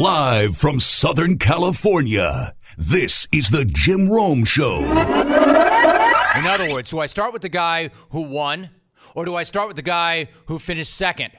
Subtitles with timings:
[0.00, 4.78] Live from Southern California, this is the Jim Rome Show.
[4.78, 8.70] In other words, do I start with the guy who won,
[9.14, 11.32] or do I start with the guy who finished second?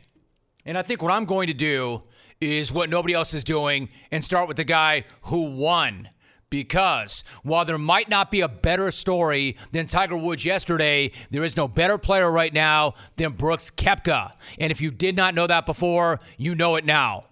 [0.63, 2.03] And I think what I'm going to do
[2.39, 6.09] is what nobody else is doing and start with the guy who won.
[6.51, 11.57] Because while there might not be a better story than Tiger Woods yesterday, there is
[11.57, 14.33] no better player right now than Brooks Koepka.
[14.59, 17.23] And if you did not know that before, you know it now.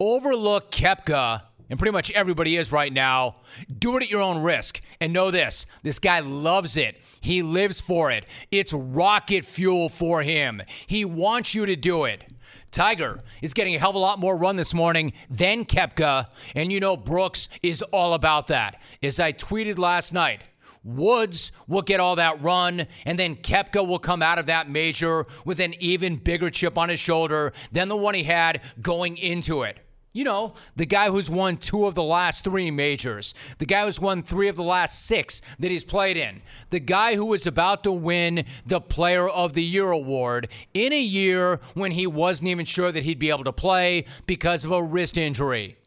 [0.00, 3.36] Overlook Koepka, and pretty much everybody is right now.
[3.78, 4.80] Do it at your own risk.
[5.00, 7.00] And know this this guy loves it.
[7.20, 8.26] He lives for it.
[8.50, 10.62] It's rocket fuel for him.
[10.86, 12.24] He wants you to do it.
[12.70, 16.72] Tiger is getting a hell of a lot more run this morning than Koepka, and
[16.72, 18.80] you know Brooks is all about that.
[19.00, 20.42] As I tweeted last night,
[20.82, 25.26] Woods will get all that run, and then Koepka will come out of that major
[25.44, 29.62] with an even bigger chip on his shoulder than the one he had going into
[29.62, 29.78] it.
[30.14, 34.00] You know, the guy who's won two of the last three majors, the guy who's
[34.00, 37.82] won three of the last six that he's played in, the guy who was about
[37.82, 42.64] to win the Player of the Year award in a year when he wasn't even
[42.64, 45.78] sure that he'd be able to play because of a wrist injury.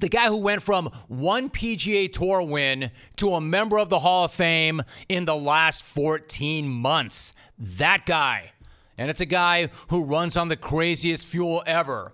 [0.00, 4.24] The guy who went from one PGA Tour win to a member of the Hall
[4.24, 4.80] of Fame
[5.10, 7.34] in the last 14 months.
[7.58, 8.52] That guy.
[8.96, 12.12] And it's a guy who runs on the craziest fuel ever.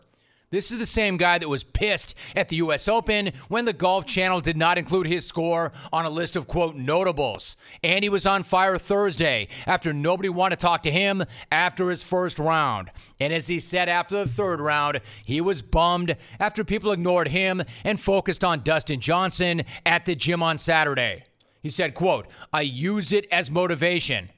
[0.53, 2.87] This is the same guy that was pissed at the U.S.
[2.87, 6.77] Open when the Golf Channel did not include his score on a list of, quote,
[6.77, 7.57] notables.
[7.83, 12.03] And he was on fire Thursday after nobody wanted to talk to him after his
[12.03, 12.91] first round.
[13.19, 17.63] And as he said after the third round, he was bummed after people ignored him
[17.83, 21.25] and focused on Dustin Johnson at the gym on Saturday.
[21.63, 24.29] He said, quote, I use it as motivation.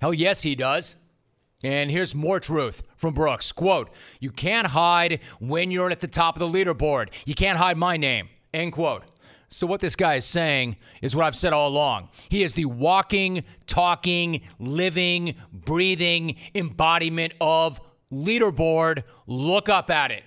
[0.00, 0.96] Hell yes, he does.
[1.64, 3.50] And here's more truth from Brooks.
[3.50, 7.12] Quote, You can't hide when you're at the top of the leaderboard.
[7.26, 8.28] You can't hide my name.
[8.54, 9.04] End quote.
[9.50, 12.10] So, what this guy is saying is what I've said all along.
[12.28, 17.80] He is the walking, talking, living, breathing embodiment of
[18.12, 19.04] leaderboard.
[19.26, 20.24] Look up at it.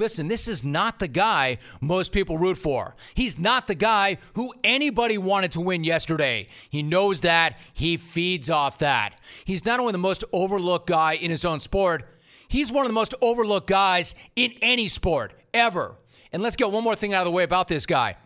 [0.00, 2.96] Listen, this is not the guy most people root for.
[3.12, 6.46] He's not the guy who anybody wanted to win yesterday.
[6.70, 7.58] He knows that.
[7.74, 9.20] He feeds off that.
[9.44, 12.08] He's not only the most overlooked guy in his own sport,
[12.48, 15.96] he's one of the most overlooked guys in any sport ever.
[16.32, 18.16] And let's get one more thing out of the way about this guy.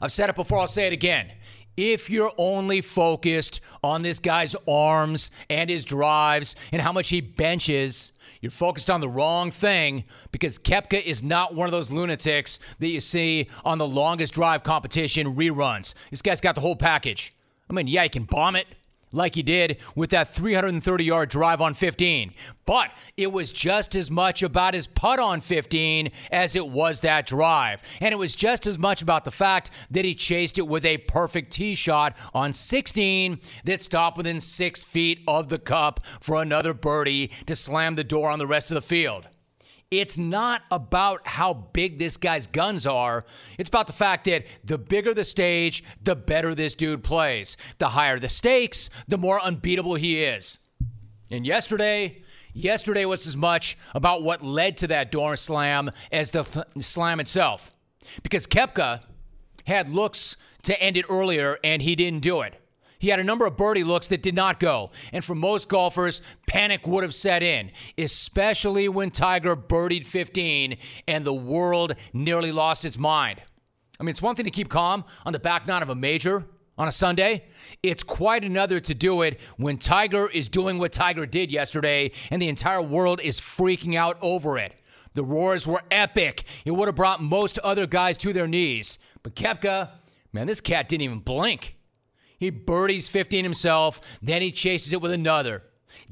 [0.00, 1.32] I've said it before, I'll say it again.
[1.76, 7.20] If you're only focused on this guy's arms and his drives and how much he
[7.20, 8.12] benches,
[8.46, 12.86] you're focused on the wrong thing because Koepka is not one of those lunatics that
[12.86, 15.94] you see on the longest drive competition reruns.
[16.10, 17.32] This guy's got the whole package.
[17.68, 18.68] I mean, yeah, he can bomb it
[19.12, 22.32] like he did with that 330 yard drive on 15.
[22.64, 27.26] But it was just as much about his putt on 15 as it was that
[27.26, 27.82] drive.
[28.00, 30.98] And it was just as much about the fact that he chased it with a
[30.98, 36.74] perfect tee shot on 16 that stopped within six feet of the cup for another
[36.74, 39.28] birdie to slam the door on the rest of the field.
[39.90, 43.24] It's not about how big this guy's guns are.
[43.56, 47.56] It's about the fact that the bigger the stage, the better this dude plays.
[47.78, 50.58] The higher the stakes, the more unbeatable he is.
[51.30, 56.42] And yesterday, yesterday was as much about what led to that door slam as the
[56.42, 57.70] th- slam itself.
[58.24, 59.04] Because Koepka
[59.66, 62.60] had looks to end it earlier and he didn't do it.
[62.98, 64.90] He had a number of birdie looks that did not go.
[65.12, 71.24] And for most golfers, panic would have set in, especially when Tiger birdied 15 and
[71.24, 73.40] the world nearly lost its mind.
[73.98, 76.44] I mean, it's one thing to keep calm on the back nine of a major
[76.78, 77.44] on a Sunday.
[77.82, 82.40] It's quite another to do it when Tiger is doing what Tiger did yesterday and
[82.40, 84.82] the entire world is freaking out over it.
[85.14, 86.44] The roars were epic.
[86.66, 88.98] It would have brought most other guys to their knees.
[89.22, 89.90] But Koepka,
[90.32, 91.75] man, this cat didn't even blink.
[92.38, 95.62] He birdies 15 himself, then he chases it with another.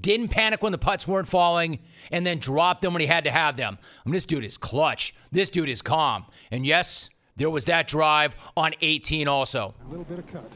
[0.01, 1.81] Didn't panic when the putts weren't falling,
[2.11, 3.79] and then dropped them when he had to have them.
[3.83, 5.15] I mean, this dude is clutch.
[5.31, 6.25] This dude is calm.
[6.51, 9.75] And yes, there was that drive on 18 also.
[9.85, 10.51] A little bit of cut.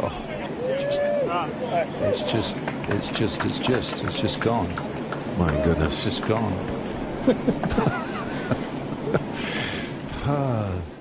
[0.00, 0.24] Oh,
[2.00, 2.56] it's just,
[2.88, 4.74] it's just, it's just, it's just gone.
[5.38, 6.06] My goodness.
[6.06, 6.52] It's just gone.
[10.24, 10.91] Ah.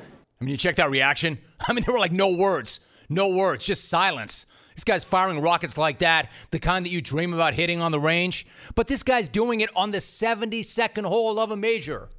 [0.41, 1.37] I mean, you check that reaction.
[1.67, 4.47] I mean, there were like no words, no words, just silence.
[4.75, 7.99] This guy's firing rockets like that, the kind that you dream about hitting on the
[7.99, 8.47] range.
[8.73, 12.09] But this guy's doing it on the 72nd hole of a major.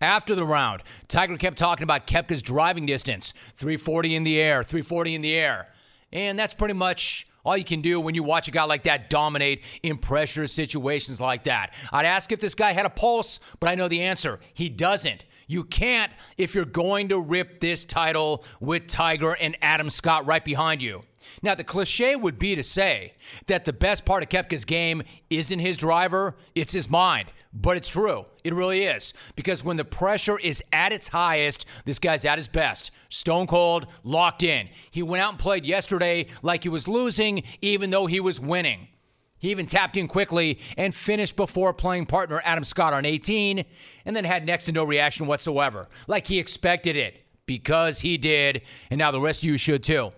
[0.00, 5.16] After the round, Tiger kept talking about Koepka's driving distance 340 in the air, 340
[5.16, 5.68] in the air.
[6.12, 9.10] And that's pretty much all you can do when you watch a guy like that
[9.10, 11.74] dominate in pressure situations like that.
[11.92, 14.38] I'd ask if this guy had a pulse, but I know the answer.
[14.54, 15.24] He doesn't.
[15.46, 20.44] You can't if you're going to rip this title with Tiger and Adam Scott right
[20.44, 21.02] behind you.
[21.42, 23.12] Now, the cliche would be to say
[23.46, 27.30] that the best part of Koepka's game isn't his driver, it's his mind.
[27.52, 28.26] But it's true.
[28.44, 29.12] It really is.
[29.34, 32.90] Because when the pressure is at its highest, this guy's at his best.
[33.08, 34.68] Stone cold, locked in.
[34.90, 38.88] He went out and played yesterday like he was losing, even though he was winning.
[39.38, 43.64] He even tapped in quickly and finished before playing partner Adam Scott on 18,
[44.04, 48.62] and then had next to no reaction whatsoever, like he expected it, because he did,
[48.90, 50.10] and now the rest of you should too.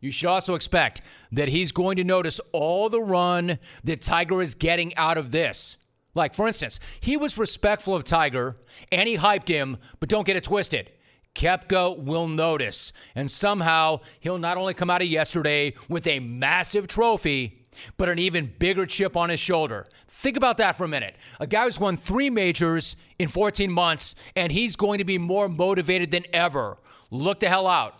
[0.00, 1.00] You should also expect
[1.32, 5.76] that he's going to notice all the run that Tiger is getting out of this.
[6.14, 8.56] Like, for instance, he was respectful of Tiger
[8.90, 10.92] and he hyped him, but don't get it twisted.
[11.34, 16.88] Koepka will notice, and somehow he'll not only come out of yesterday with a massive
[16.88, 17.57] trophy,
[17.96, 19.86] but an even bigger chip on his shoulder.
[20.08, 21.16] Think about that for a minute.
[21.40, 25.48] A guy who's won three majors in 14 months, and he's going to be more
[25.48, 26.78] motivated than ever.
[27.10, 27.94] Look the hell out.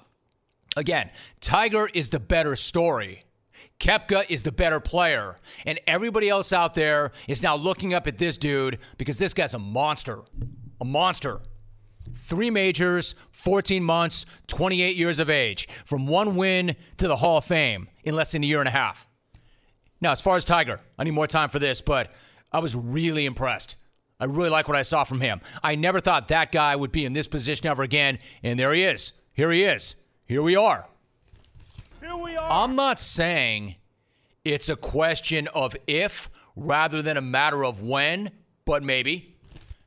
[0.76, 1.10] Again,
[1.40, 3.22] Tiger is the better story.
[3.80, 5.36] Koepka is the better player.
[5.66, 9.54] And everybody else out there is now looking up at this dude because this guy's
[9.54, 10.22] a monster.
[10.80, 11.40] A monster.
[12.14, 17.44] Three majors, 14 months, 28 years of age, from one win to the Hall of
[17.44, 19.07] Fame in less than a year and a half.
[20.00, 22.12] Now, as far as Tiger, I need more time for this, but
[22.52, 23.76] I was really impressed.
[24.20, 25.40] I really like what I saw from him.
[25.62, 28.82] I never thought that guy would be in this position ever again, and there he
[28.82, 29.12] is.
[29.32, 29.94] Here he is.
[30.26, 30.86] Here we are.
[32.00, 32.50] Here we are.
[32.50, 33.76] I'm not saying
[34.44, 38.30] it's a question of if rather than a matter of when,
[38.64, 39.36] but maybe.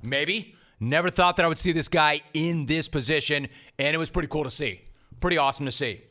[0.01, 0.55] Maybe.
[0.79, 3.47] Never thought that I would see this guy in this position,
[3.77, 4.81] and it was pretty cool to see.
[5.19, 6.01] Pretty awesome to see.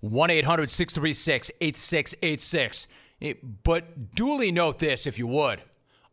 [0.00, 2.86] 1 800 636 8686.
[3.22, 5.62] Eh, but duly note this, if you would.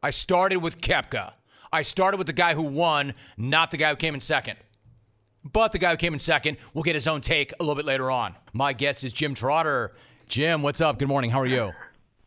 [0.03, 1.33] I started with Koepka.
[1.71, 4.57] I started with the guy who won, not the guy who came in second.
[5.43, 7.85] But the guy who came in second will get his own take a little bit
[7.85, 8.35] later on.
[8.53, 9.93] My guest is Jim Trotter.
[10.27, 10.99] Jim, what's up?
[10.99, 11.31] Good morning.
[11.31, 11.71] How are you?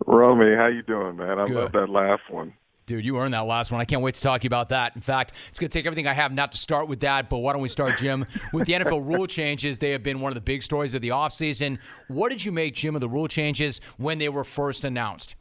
[0.07, 1.39] Romy, how you doing, man?
[1.39, 1.57] I Good.
[1.57, 2.55] love that last one.
[2.91, 3.81] Dude, you earned that last one.
[3.81, 4.97] I can't wait to talk to you about that.
[4.97, 7.39] In fact, it's going to take everything I have not to start with that, but
[7.39, 9.79] why don't we start, Jim, with the NFL rule changes?
[9.79, 11.79] They have been one of the big stories of the offseason.
[12.09, 15.37] What did you make, Jim, of the rule changes when they were first announced?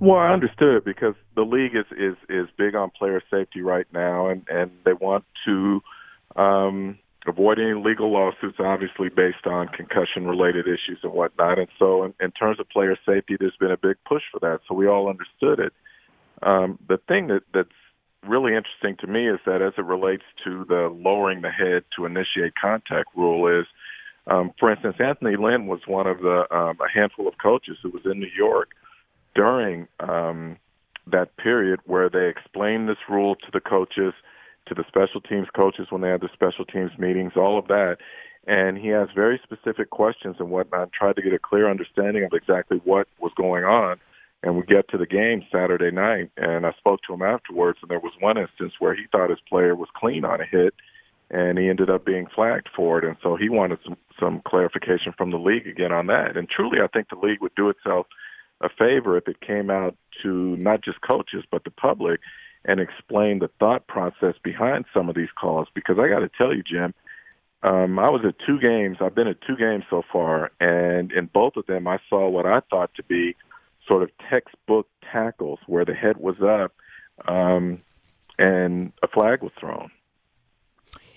[0.00, 4.28] Well, I understood because the league is is is big on player safety right now,
[4.28, 5.82] and and they want to
[6.34, 11.58] um, avoid any legal lawsuits, obviously based on concussion-related issues and whatnot.
[11.58, 14.60] And so, in, in terms of player safety, there's been a big push for that.
[14.66, 15.74] So we all understood it.
[16.42, 17.68] Um, the thing that that's
[18.26, 22.06] really interesting to me is that as it relates to the lowering the head to
[22.06, 23.66] initiate contact rule is,
[24.26, 27.90] um, for instance, Anthony Lynn was one of the um, a handful of coaches who
[27.90, 28.70] was in New York
[29.34, 30.56] during um,
[31.06, 34.14] that period where they explained this rule to the coaches–
[34.66, 37.98] to the special teams coaches when they had the special teams meetings, all of that.
[38.46, 42.32] And he has very specific questions and whatnot, tried to get a clear understanding of
[42.32, 43.98] exactly what was going on.
[44.42, 47.90] And we get to the game Saturday night, and I spoke to him afterwards, and
[47.90, 50.74] there was one instance where he thought his player was clean on a hit,
[51.30, 53.04] and he ended up being flagged for it.
[53.04, 56.36] And so he wanted some, some clarification from the league again on that.
[56.36, 58.06] And truly, I think the league would do itself
[58.60, 62.20] a favor if it came out to not just coaches, but the public
[62.64, 65.68] and explain the thought process behind some of these calls.
[65.74, 66.94] Because I got to tell you, Jim,
[67.62, 68.98] um, I was at two games.
[69.00, 72.46] I've been at two games so far, and in both of them, I saw what
[72.46, 73.36] I thought to be
[73.92, 76.72] sort of textbook tackles where the head was up
[77.28, 77.82] um,
[78.38, 79.90] and a flag was thrown.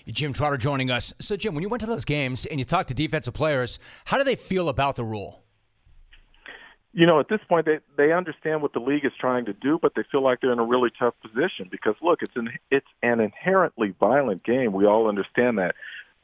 [0.08, 1.12] Jim Trotter joining us.
[1.18, 4.18] So, Jim, when you went to those games and you talked to defensive players, how
[4.18, 5.42] do they feel about the rule?
[6.96, 9.78] you know, at this point, they they understand what the league is trying to do,
[9.80, 12.86] but they feel like they're in a really tough position because look, it's an it's
[13.02, 14.72] an inherently violent game.
[14.72, 15.74] We all understand that,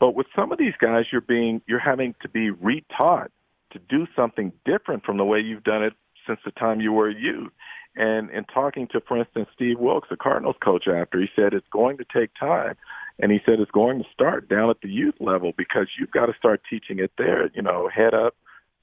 [0.01, 3.29] but with some of these guys, you're being you're having to be retaught
[3.73, 5.93] to do something different from the way you've done it
[6.27, 7.53] since the time you were a youth.
[7.95, 11.67] And in talking to, for instance, Steve Wilks, the Cardinals coach, after he said it's
[11.71, 12.77] going to take time,
[13.19, 16.27] and he said it's going to start down at the youth level because you've got
[16.27, 17.51] to start teaching it there.
[17.55, 18.35] You know, head up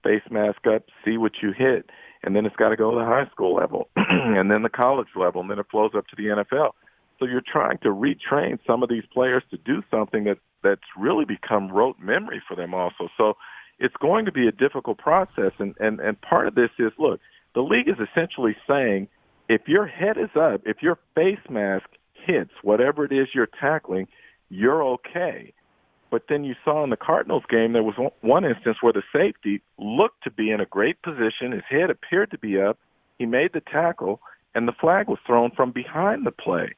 [0.03, 1.89] face mask up, see what you hit,
[2.23, 5.07] and then it's got to go to the high school level, and then the college
[5.15, 6.71] level, and then it flows up to the NFL.
[7.19, 11.25] So you're trying to retrain some of these players to do something that that's really
[11.25, 13.09] become rote memory for them also.
[13.17, 13.35] So
[13.79, 17.19] it's going to be a difficult process, and and and part of this is look,
[17.55, 19.07] the league is essentially saying
[19.47, 24.07] if your head is up, if your face mask hits whatever it is you're tackling,
[24.49, 25.53] you're okay.
[26.11, 29.61] But then you saw in the Cardinals game, there was one instance where the safety
[29.77, 31.51] looked to be in a great position.
[31.51, 32.79] His head appeared to be up.
[33.19, 34.19] He made the tackle,
[34.55, 36.73] and the flag was thrown from behind the play.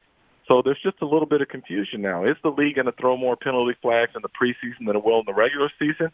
[0.50, 2.24] So there's just a little bit of confusion now.
[2.24, 5.20] Is the league going to throw more penalty flags in the preseason than it will
[5.20, 6.10] in the regular season?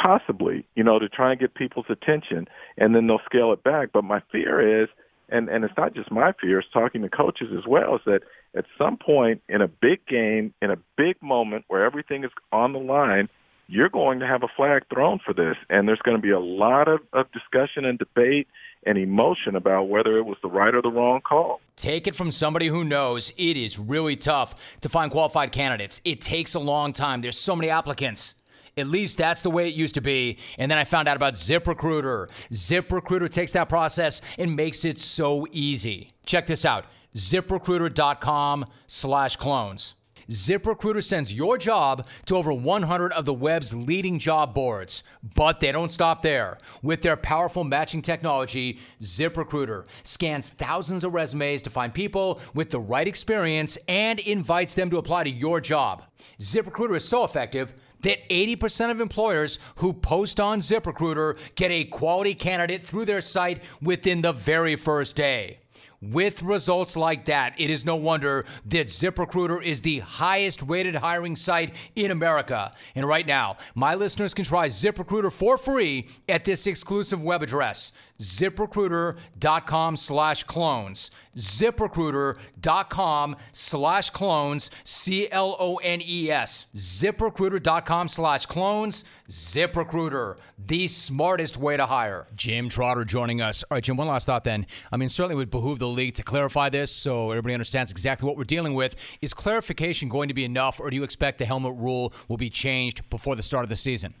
[0.00, 3.90] Possibly, you know, to try and get people's attention, and then they'll scale it back.
[3.92, 4.88] But my fear is,
[5.28, 7.96] and and it's not just my fear; it's talking to coaches as well.
[7.96, 8.20] Is that
[8.54, 12.72] at some point in a big game, in a big moment where everything is on
[12.72, 13.28] the line,
[13.68, 15.56] you're going to have a flag thrown for this.
[15.68, 18.48] And there's going to be a lot of, of discussion and debate
[18.86, 21.60] and emotion about whether it was the right or the wrong call.
[21.76, 26.00] Take it from somebody who knows it is really tough to find qualified candidates.
[26.04, 27.20] It takes a long time.
[27.20, 28.34] There's so many applicants.
[28.78, 30.38] At least that's the way it used to be.
[30.58, 32.28] And then I found out about ZipRecruiter.
[32.52, 36.12] ZipRecruiter takes that process and makes it so easy.
[36.24, 39.94] Check this out ziprecruiter.com slash clones.
[40.30, 45.02] ZipRecruiter sends your job to over 100 of the web's leading job boards.
[45.34, 46.58] But they don't stop there.
[46.82, 52.80] With their powerful matching technology, ZipRecruiter scans thousands of resumes to find people with the
[52.80, 56.04] right experience and invites them to apply to your job.
[56.40, 62.34] ZipRecruiter is so effective that 80% of employers who post on ZipRecruiter get a quality
[62.34, 65.58] candidate through their site within the very first day.
[66.00, 71.34] With results like that, it is no wonder that ZipRecruiter is the highest rated hiring
[71.34, 72.72] site in America.
[72.94, 77.94] And right now, my listeners can try ZipRecruiter for free at this exclusive web address,
[78.20, 81.10] ziprecruiter.com slash clones.
[81.36, 86.66] ZipRecruiter.com slash clones, C L O N E S.
[86.74, 89.04] ZipRecruiter.com slash clones.
[89.30, 92.26] ZipRecruiter, the smartest way to hire.
[92.34, 93.62] Jim Trotter joining us.
[93.70, 94.66] All right, Jim, one last thought then.
[94.90, 98.36] I mean, certainly would behoove the league to clarify this so everybody understands exactly what
[98.36, 98.96] we're dealing with.
[99.20, 102.50] Is clarification going to be enough, or do you expect the helmet rule will be
[102.50, 104.14] changed before the start of the season?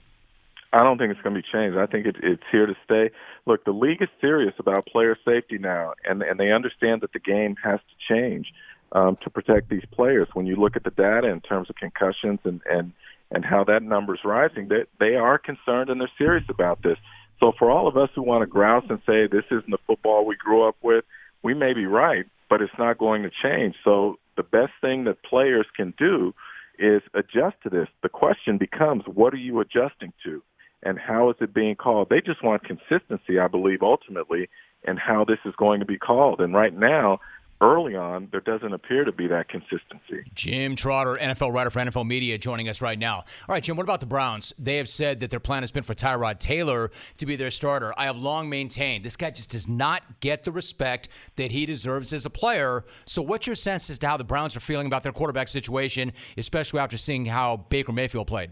[0.72, 1.78] I don't think it's going to be changed.
[1.78, 3.10] I think it, it's here to stay.
[3.48, 7.18] Look, the league is serious about player safety now, and and they understand that the
[7.18, 8.52] game has to change
[8.92, 10.28] um, to protect these players.
[10.34, 12.92] When you look at the data in terms of concussions and and
[13.30, 16.98] and how that number is rising, they they are concerned and they're serious about this.
[17.40, 20.26] So for all of us who want to grouse and say this isn't the football
[20.26, 21.06] we grew up with,
[21.42, 23.76] we may be right, but it's not going to change.
[23.82, 26.34] So the best thing that players can do
[26.78, 27.88] is adjust to this.
[28.02, 30.42] The question becomes, what are you adjusting to?
[30.82, 32.08] And how is it being called.
[32.08, 34.48] They just want consistency, I believe, ultimately,
[34.86, 36.40] in how this is going to be called.
[36.40, 37.18] And right now,
[37.60, 40.30] early on, there doesn't appear to be that consistency.
[40.34, 43.16] Jim Trotter, NFL writer for NFL Media, joining us right now.
[43.16, 44.52] All right, Jim, what about the Browns?
[44.58, 47.92] They have said that their plan has been for Tyrod Taylor to be their starter.
[47.96, 52.12] I have long maintained this guy just does not get the respect that he deserves
[52.12, 52.84] as a player.
[53.04, 56.12] So, what's your sense as to how the Browns are feeling about their quarterback situation,
[56.36, 58.50] especially after seeing how Baker Mayfield played?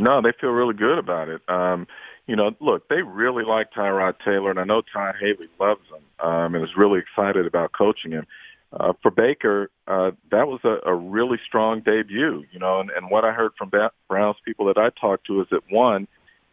[0.00, 1.42] No, they feel really good about it.
[1.48, 1.86] Um,
[2.26, 6.26] you know, look, they really like Tyrod Taylor, and I know Todd Haley loves him
[6.26, 8.26] um, and is really excited about coaching him.
[8.72, 13.10] Uh, for Baker, uh, that was a, a really strong debut, you know, and, and
[13.10, 16.06] what I heard from ba- Browns people that I talked to is that one,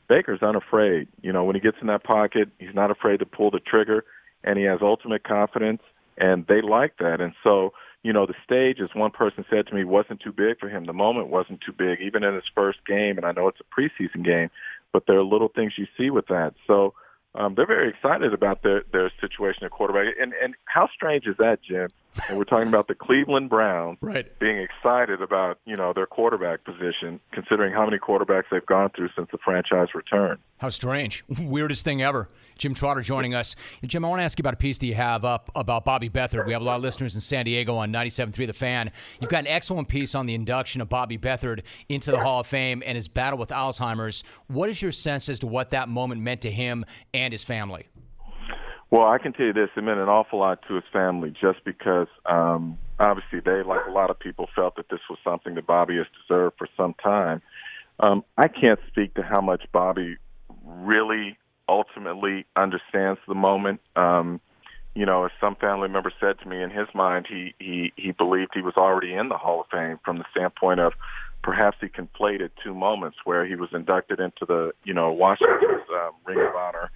[0.10, 1.08] Baker's unafraid.
[1.22, 4.04] You know, when he gets in that pocket, he's not afraid to pull the trigger,
[4.44, 5.82] and he has ultimate confidence,
[6.18, 7.22] and they like that.
[7.22, 7.74] And so,
[8.04, 10.86] you know, the stage, as one person said to me, wasn't too big for him.
[10.86, 13.18] The moment wasn't too big, even in his first game.
[13.18, 14.50] And I know it's a preseason game,
[14.94, 16.54] but there are little things you see with that.
[16.68, 16.94] So
[17.38, 20.16] um, they're very excited about their their situation at quarterback.
[20.20, 21.90] And and how strange is that, Jim?
[22.30, 24.28] And we're talking about the Cleveland Browns right.
[24.40, 29.10] being excited about you know their quarterback position, considering how many quarterbacks they've gone through
[29.16, 30.40] since the franchise returned.
[30.58, 31.24] How strange!
[31.40, 32.28] Weirdest thing ever.
[32.58, 33.56] Jim Trotter joining us.
[33.86, 36.10] Jim, I want to ask you about a piece that you have up about Bobby
[36.10, 36.48] Beathard.
[36.48, 38.92] We have a lot of listeners in San Diego on 97.3 The Fan.
[39.22, 42.48] You've got an excellent piece on the induction of Bobby Beathard into the Hall of
[42.48, 44.24] Fame and his battle with Alzheimer's.
[44.48, 47.88] What is your sense as to what that moment meant to him and his family?
[48.90, 51.64] Well, I can tell you this: it meant an awful lot to his family, just
[51.66, 55.68] because um, obviously they, like a lot of people, felt that this was something that
[55.68, 57.42] Bobby has deserved for some time.
[58.00, 60.18] Um, I can't speak to how much Bobby
[60.66, 63.82] really ultimately understands the moment.
[63.96, 64.40] Um,
[64.96, 68.12] you know, as some family member said to me, in his mind, he he he
[68.12, 70.94] believed he was already in the Hall of Fame from the standpoint of
[71.44, 76.14] perhaps he conflated two moments where he was inducted into the you know Washington's um,
[76.26, 76.90] Ring of Honor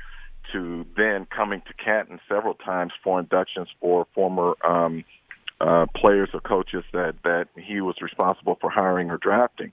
[0.51, 5.03] to then coming to Canton several times for inductions for former um,
[5.59, 9.71] uh, players or coaches that that he was responsible for hiring or drafting.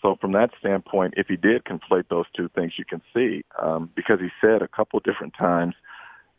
[0.00, 3.90] So from that standpoint, if he did conflate those two things, you can see um,
[3.94, 5.74] because he said a couple different times,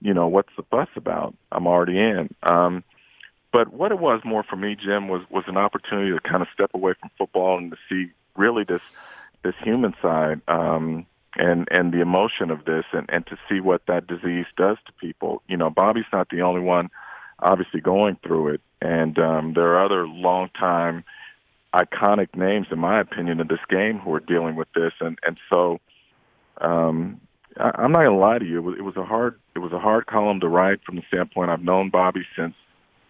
[0.02, 1.36] you know, what's the fuss about?
[1.52, 2.34] I'm already in.
[2.44, 2.84] Um,
[3.52, 6.48] but what it was more for me, Jim, was was an opportunity to kind of
[6.54, 8.82] step away from football and to see really this
[9.44, 11.06] this human side um,
[11.36, 14.94] and and the emotion of this, and and to see what that disease does to
[14.94, 15.42] people.
[15.48, 16.90] You know, Bobby's not the only one,
[17.40, 21.04] obviously going through it, and um, there are other long time
[21.74, 25.40] iconic names, in my opinion, in this game who are dealing with this, and and
[25.50, 25.80] so.
[26.62, 27.22] Um,
[27.58, 28.58] I, I'm not gonna lie to you.
[28.58, 31.04] It was, it was a hard it was a hard column to write from the
[31.08, 32.54] standpoint I've known Bobby since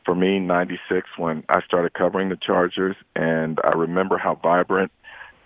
[0.09, 4.91] for me, 96 when I started covering the Chargers, and I remember how vibrant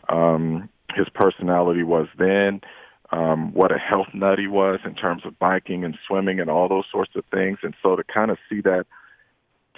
[0.08, 2.62] um, his personality was then,
[3.12, 6.68] um, what a health nut he was in terms of biking and swimming and all
[6.68, 7.60] those sorts of things.
[7.64, 8.86] And so to kind of see that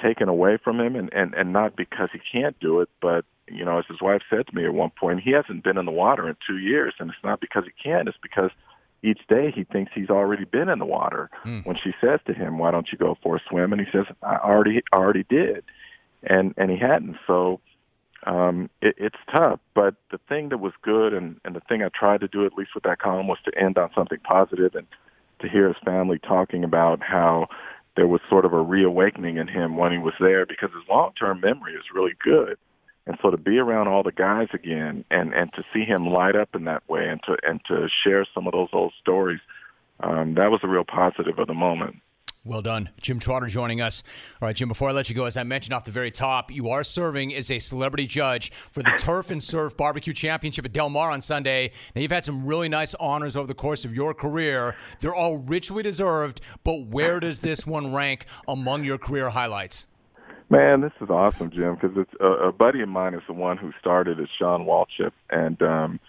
[0.01, 3.63] taken away from him, and, and, and not because he can't do it, but, you
[3.63, 5.91] know, as his wife said to me at one point, he hasn't been in the
[5.91, 8.51] water in two years, and it's not because he can't, it's because–
[9.05, 11.29] each day he thinks he's already been in the water.
[11.45, 11.65] Mm.
[11.65, 14.05] When she says to him, "Why don't you go for a swim?" and he says,
[14.23, 15.63] "I already already did,"
[16.23, 17.17] and and he hadn't.
[17.27, 17.59] So
[18.25, 19.59] um, it, it's tough.
[19.73, 22.53] But the thing that was good, and and the thing I tried to do at
[22.53, 24.87] least with that column was to end on something positive and
[25.39, 27.47] to hear his family talking about how
[27.95, 31.11] there was sort of a reawakening in him when he was there because his long
[31.19, 32.57] term memory is really good
[33.07, 36.35] and so to be around all the guys again and and to see him light
[36.35, 39.39] up in that way and to and to share some of those old stories
[40.01, 41.95] um, that was a real positive of the moment
[42.45, 42.89] well done.
[43.01, 44.03] Jim Trotter joining us.
[44.41, 46.51] All right, Jim, before I let you go, as I mentioned off the very top,
[46.51, 50.71] you are serving as a celebrity judge for the Turf and Surf Barbecue Championship at
[50.71, 51.71] Del Mar on Sunday.
[51.95, 54.75] Now, you've had some really nice honors over the course of your career.
[54.99, 59.87] They're all richly deserved, but where does this one rank among your career highlights?
[60.49, 61.75] Man, this is awesome, Jim.
[61.75, 65.11] Because it's a, a buddy of mine is the one who started it, Sean Walchip,
[65.31, 65.99] and um,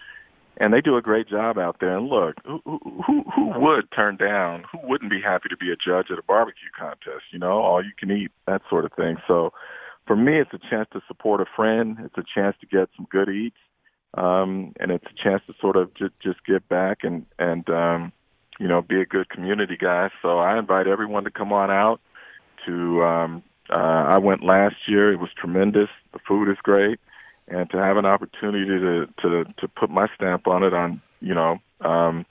[0.59, 1.95] and they do a great job out there.
[1.95, 4.63] And look, who, who who would turn down?
[4.71, 7.25] Who wouldn't be happy to be a judge at a barbecue contest?
[7.31, 9.17] You know, all you can eat, that sort of thing.
[9.27, 9.53] So,
[10.05, 11.97] for me, it's a chance to support a friend.
[12.03, 13.57] It's a chance to get some good eats,
[14.15, 18.11] um, and it's a chance to sort of just just give back and and um,
[18.59, 20.09] you know be a good community guy.
[20.21, 22.01] So I invite everyone to come on out
[22.65, 25.13] to um, uh, I went last year.
[25.13, 25.89] It was tremendous.
[26.13, 26.99] The food is great,
[27.47, 31.33] and to have an opportunity to to to put my stamp on it on you
[31.33, 32.25] know um,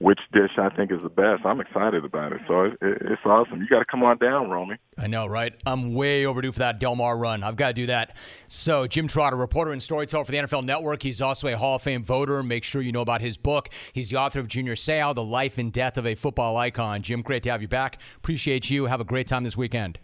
[0.00, 1.44] which dish I think is the best.
[1.44, 2.40] I'm excited about it.
[2.48, 3.60] So it, it, it's awesome.
[3.60, 4.76] You got to come on down, Romy.
[4.96, 5.52] I know, right?
[5.66, 7.42] I'm way overdue for that Del Mar run.
[7.42, 8.16] I've got to do that.
[8.48, 11.02] So, Jim Trotter, reporter and storyteller for the NFL Network.
[11.02, 12.42] He's also a Hall of Fame voter.
[12.42, 13.68] Make sure you know about his book.
[13.92, 17.02] He's the author of Junior Seau, The Life and Death of a Football Icon.
[17.02, 18.00] Jim, great to have you back.
[18.16, 18.86] Appreciate you.
[18.86, 19.98] Have a great time this weekend.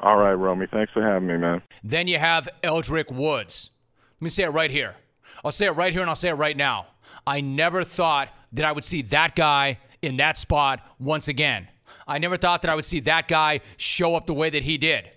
[0.00, 0.66] All right, Romy.
[0.66, 1.62] Thanks for having me, man.
[1.84, 3.70] Then you have Eldrick Woods.
[4.20, 4.96] Let me say it right here.
[5.44, 6.86] I'll say it right here and I'll say it right now.
[7.26, 11.68] I never thought that I would see that guy in that spot once again.
[12.06, 14.76] I never thought that I would see that guy show up the way that he
[14.76, 15.10] did.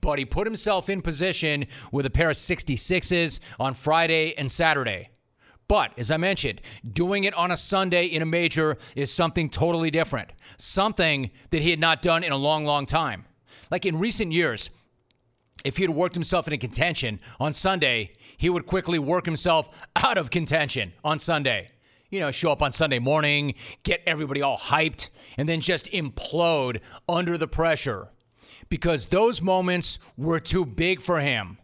[0.00, 5.10] But he put himself in position with a pair of 66s on Friday and Saturday.
[5.68, 6.60] But as I mentioned,
[6.92, 11.70] doing it on a Sunday in a major is something totally different, something that he
[11.70, 13.24] had not done in a long, long time.
[13.70, 14.70] Like in recent years,
[15.64, 20.18] if he had worked himself into contention on Sunday, he would quickly work himself out
[20.18, 21.70] of contention on Sunday.
[22.10, 26.80] You know, show up on Sunday morning, get everybody all hyped, and then just implode
[27.08, 28.10] under the pressure
[28.68, 31.58] because those moments were too big for him.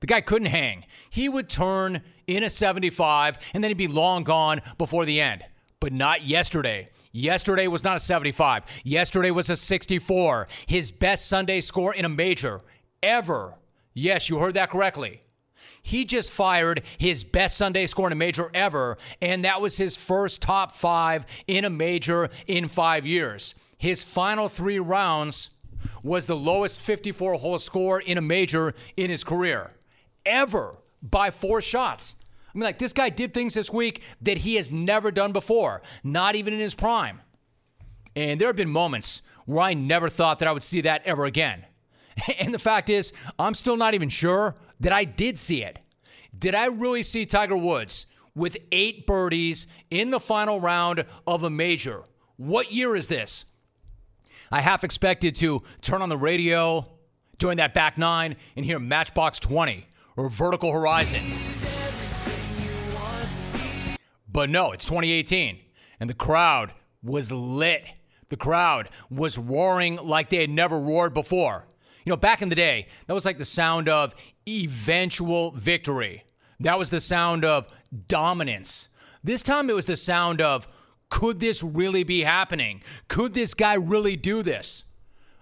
[0.00, 0.84] The guy couldn't hang.
[1.10, 5.44] He would turn in a 75 and then he'd be long gone before the end.
[5.80, 6.88] But not yesterday.
[7.12, 8.64] Yesterday was not a 75.
[8.84, 10.48] Yesterday was a 64.
[10.66, 12.60] His best Sunday score in a major
[13.02, 13.54] ever.
[13.94, 15.22] Yes, you heard that correctly.
[15.82, 19.96] He just fired his best Sunday score in a major ever, and that was his
[19.96, 23.54] first top five in a major in five years.
[23.78, 25.50] His final three rounds
[26.04, 29.72] was the lowest 54 hole score in a major in his career,
[30.24, 32.14] ever by four shots.
[32.54, 35.82] I mean, like, this guy did things this week that he has never done before,
[36.04, 37.20] not even in his prime.
[38.14, 41.24] And there have been moments where I never thought that I would see that ever
[41.24, 41.66] again.
[42.38, 45.78] And the fact is, I'm still not even sure that I did see it.
[46.36, 51.50] Did I really see Tiger Woods with eight birdies in the final round of a
[51.50, 52.04] major?
[52.36, 53.44] What year is this?
[54.50, 56.86] I half expected to turn on the radio
[57.38, 61.22] during that back nine and hear Matchbox 20 or Vertical Horizon.
[64.30, 65.60] But no, it's 2018,
[66.00, 67.84] and the crowd was lit.
[68.30, 71.66] The crowd was roaring like they had never roared before.
[72.04, 74.14] You know, back in the day, that was like the sound of
[74.48, 76.24] eventual victory.
[76.60, 77.68] That was the sound of
[78.08, 78.88] dominance.
[79.24, 80.66] This time it was the sound of
[81.08, 82.82] could this really be happening?
[83.08, 84.84] Could this guy really do this?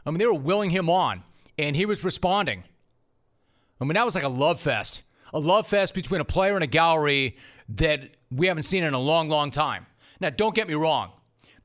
[0.05, 1.23] I mean, they were willing him on,
[1.59, 2.65] and he was responding.
[3.81, 5.03] I mean, that was like a love fest.
[5.33, 7.37] A love fest between a player and a gallery
[7.69, 9.87] that we haven't seen in a long, long time.
[10.21, 11.13] Now, don't get me wrong.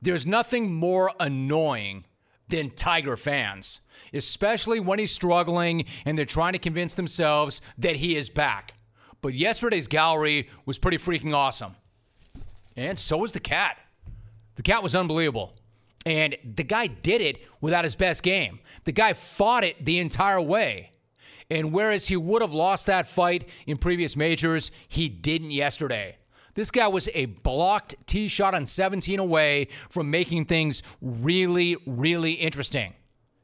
[0.00, 2.04] There's nothing more annoying
[2.48, 3.80] than Tiger fans,
[4.12, 8.74] especially when he's struggling and they're trying to convince themselves that he is back.
[9.20, 11.74] But yesterday's gallery was pretty freaking awesome.
[12.76, 13.78] And so was the cat.
[14.56, 15.54] The cat was unbelievable.
[16.04, 18.60] And the guy did it without his best game.
[18.84, 20.92] The guy fought it the entire way.
[21.50, 26.16] And whereas he would have lost that fight in previous majors, he didn't yesterday.
[26.56, 32.32] This guy was a blocked tee shot on 17 away from making things really, really
[32.32, 32.94] interesting.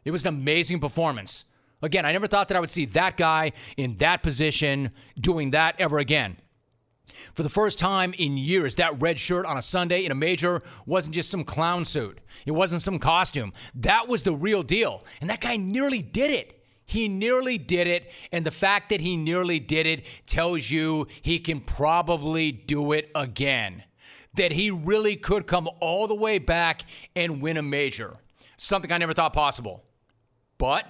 [0.04, 1.44] It was an amazing performance.
[1.82, 5.76] Again, I never thought that I would see that guy in that position doing that
[5.78, 6.38] ever again.
[7.34, 10.62] For the first time in years, that red shirt on a Sunday in a major
[10.86, 12.20] wasn't just some clown suit.
[12.46, 13.52] It wasn't some costume.
[13.74, 15.04] That was the real deal.
[15.20, 16.61] And that guy nearly did it.
[16.92, 18.10] He nearly did it.
[18.32, 23.10] And the fact that he nearly did it tells you he can probably do it
[23.14, 23.84] again.
[24.34, 26.82] That he really could come all the way back
[27.16, 28.18] and win a major.
[28.58, 29.82] Something I never thought possible.
[30.58, 30.86] But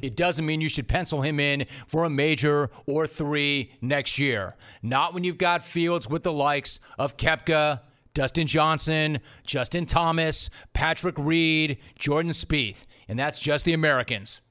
[0.00, 4.54] it doesn't mean you should pencil him in for a major or three next year.
[4.84, 7.80] Not when you've got fields with the likes of Koepka,
[8.14, 14.42] Dustin Johnson, Justin Thomas, Patrick Reed, Jordan Spieth, and that's just the Americans.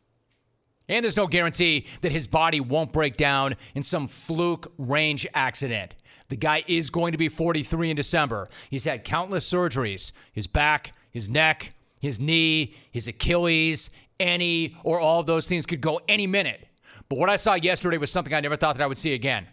[0.90, 5.96] And there's no guarantee that his body won't break down in some fluke range accident.
[6.30, 8.48] The guy is going to be 43 in December.
[8.70, 15.20] He's had countless surgeries his back, his neck, his knee, his Achilles, any or all
[15.20, 16.68] of those things could go any minute.
[17.10, 19.48] But what I saw yesterday was something I never thought that I would see again.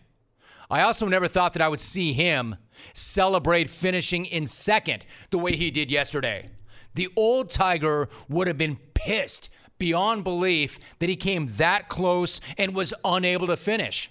[0.71, 2.57] I also never thought that I would see him
[2.93, 6.49] celebrate finishing in second the way he did yesterday.
[6.95, 9.51] The old Tiger would have been pissed
[9.85, 14.11] beyond belief that he came that close and was unable to finish.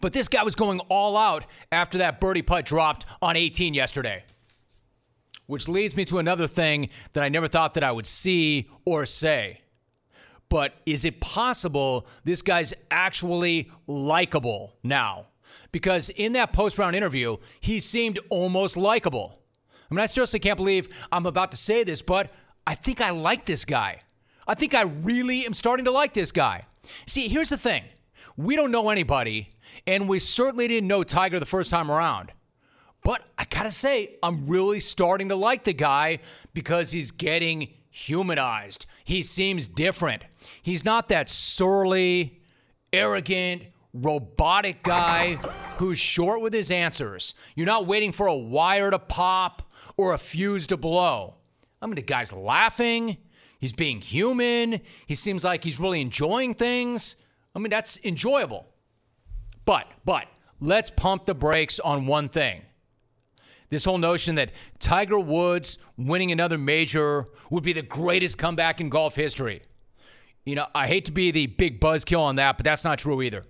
[0.00, 4.24] But this guy was going all out after that birdie putt dropped on 18 yesterday
[5.46, 9.04] which leads me to another thing that I never thought that I would see or
[9.06, 9.60] say.
[10.48, 15.26] But is it possible this guy's actually likable now?
[15.72, 19.40] Because in that post round interview, he seemed almost likable.
[19.90, 22.30] I mean, I seriously can't believe I'm about to say this, but
[22.66, 24.00] I think I like this guy.
[24.46, 26.62] I think I really am starting to like this guy.
[27.06, 27.84] See, here's the thing
[28.36, 29.50] we don't know anybody,
[29.86, 32.32] and we certainly didn't know Tiger the first time around.
[33.02, 36.20] But I gotta say, I'm really starting to like the guy
[36.54, 38.86] because he's getting humanized.
[39.04, 40.24] He seems different.
[40.62, 42.40] He's not that surly,
[42.92, 45.34] arrogant, robotic guy
[45.76, 47.34] who's short with his answers.
[47.54, 49.62] You're not waiting for a wire to pop
[49.96, 51.34] or a fuse to blow.
[51.80, 53.18] I mean, the guy's laughing.
[53.64, 54.82] He's being human.
[55.06, 57.16] He seems like he's really enjoying things.
[57.54, 58.66] I mean, that's enjoyable.
[59.64, 60.26] But, but,
[60.60, 62.60] let's pump the brakes on one thing.
[63.70, 64.50] This whole notion that
[64.80, 69.62] Tiger Woods winning another major would be the greatest comeback in golf history.
[70.44, 73.22] You know, I hate to be the big buzzkill on that, but that's not true
[73.22, 73.44] either.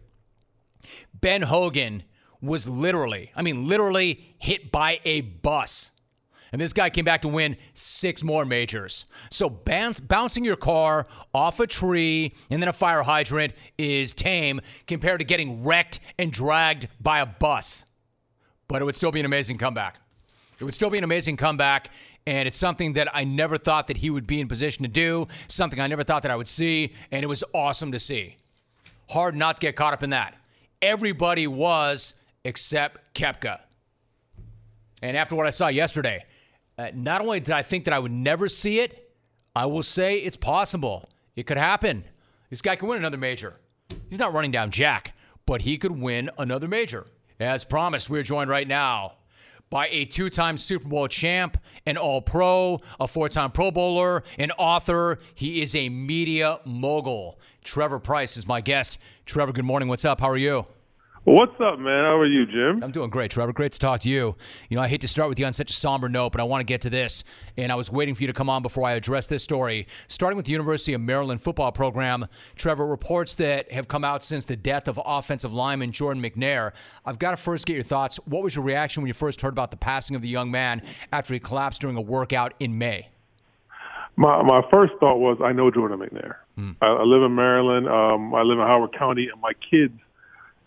[1.20, 2.05] Ben Hogan
[2.40, 5.90] was literally, I mean, literally hit by a bus.
[6.55, 9.07] And this guy came back to win six more majors.
[9.29, 14.61] So bounce, bouncing your car off a tree and then a fire hydrant is tame
[14.87, 17.85] compared to getting wrecked and dragged by a bus.
[18.69, 19.97] But it would still be an amazing comeback.
[20.61, 21.90] It would still be an amazing comeback,
[22.25, 25.27] and it's something that I never thought that he would be in position to do,
[25.49, 28.37] something I never thought that I would see, and it was awesome to see.
[29.09, 30.37] Hard not to get caught up in that.
[30.81, 32.14] Everybody was
[32.45, 33.59] except Koepka.
[35.03, 36.25] And after what I saw yesterday,
[36.79, 39.13] uh, not only did I think that I would never see it,
[39.55, 41.09] I will say it's possible.
[41.37, 42.05] It could happen.
[42.51, 43.55] This guy can win another major.
[44.09, 47.07] He's not running down Jack, but he could win another major.
[47.41, 49.15] As promised, we're joined right now
[49.71, 54.23] by a two time Super Bowl champ, an All Pro, a four time Pro Bowler,
[54.39, 55.19] an author.
[55.35, 57.41] He is a media mogul.
[57.65, 58.99] Trevor Pryce is my guest.
[59.27, 59.89] Trevor, good morning.
[59.89, 60.21] What's up?
[60.21, 60.67] How are you?
[61.27, 62.05] What's up, man?
[62.05, 62.85] How are you, Jim?
[62.85, 63.55] I'm doing great, Trevor.
[63.55, 64.37] Great to talk to you.
[64.69, 66.45] You know, I hate to start with you on such a somber note, but I
[66.45, 67.25] want to get to this.
[67.57, 69.87] And I was waiting for you to come on before I address this story.
[70.07, 74.45] Starting with the University of Maryland football program, Trevor, reports that have come out since
[74.45, 76.73] the death of offensive lineman Jordan McNair.
[77.07, 78.19] I've got to first get your thoughts.
[78.27, 80.83] What was your reaction when you first heard about the passing of the young man
[81.11, 83.09] after he collapsed during a workout in May?
[84.17, 86.35] My my first thought was, I know Jordan McNair.
[86.57, 86.73] Hmm.
[86.83, 87.89] I, I live in Maryland.
[87.89, 89.99] Um, I live in Howard County, and my kids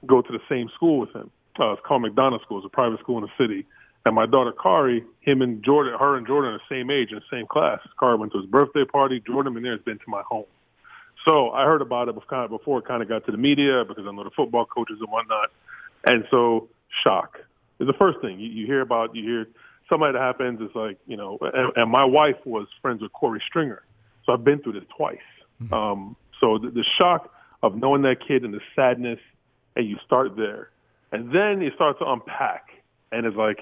[0.07, 1.29] go to the same school with him.
[1.59, 2.57] Uh, it's called McDonogh School.
[2.57, 3.65] It's a private school in the city.
[4.05, 7.15] And my daughter Kari, him and Jordan, her and Jordan are the same age in
[7.15, 7.79] the same class.
[7.99, 9.21] Kari went to his birthday party.
[9.25, 10.45] Jordan McNair has been to my home.
[11.25, 14.11] So I heard about it before it kind of got to the media because I
[14.11, 15.49] know the football coaches and whatnot.
[16.05, 16.69] And so
[17.03, 17.39] shock
[17.79, 19.13] is the first thing you, you hear about.
[19.13, 19.47] You hear
[19.89, 20.59] somebody that happens.
[20.61, 23.83] It's like you know, and, and my wife was friends with Korey Stringer,
[24.25, 25.17] so I've been through this twice.
[25.61, 25.73] Mm-hmm.
[25.73, 29.19] Um, so the, the shock of knowing that kid and the sadness,
[29.77, 30.71] and you start there,
[31.11, 32.65] and then you start to unpack,
[33.11, 33.59] and it's like,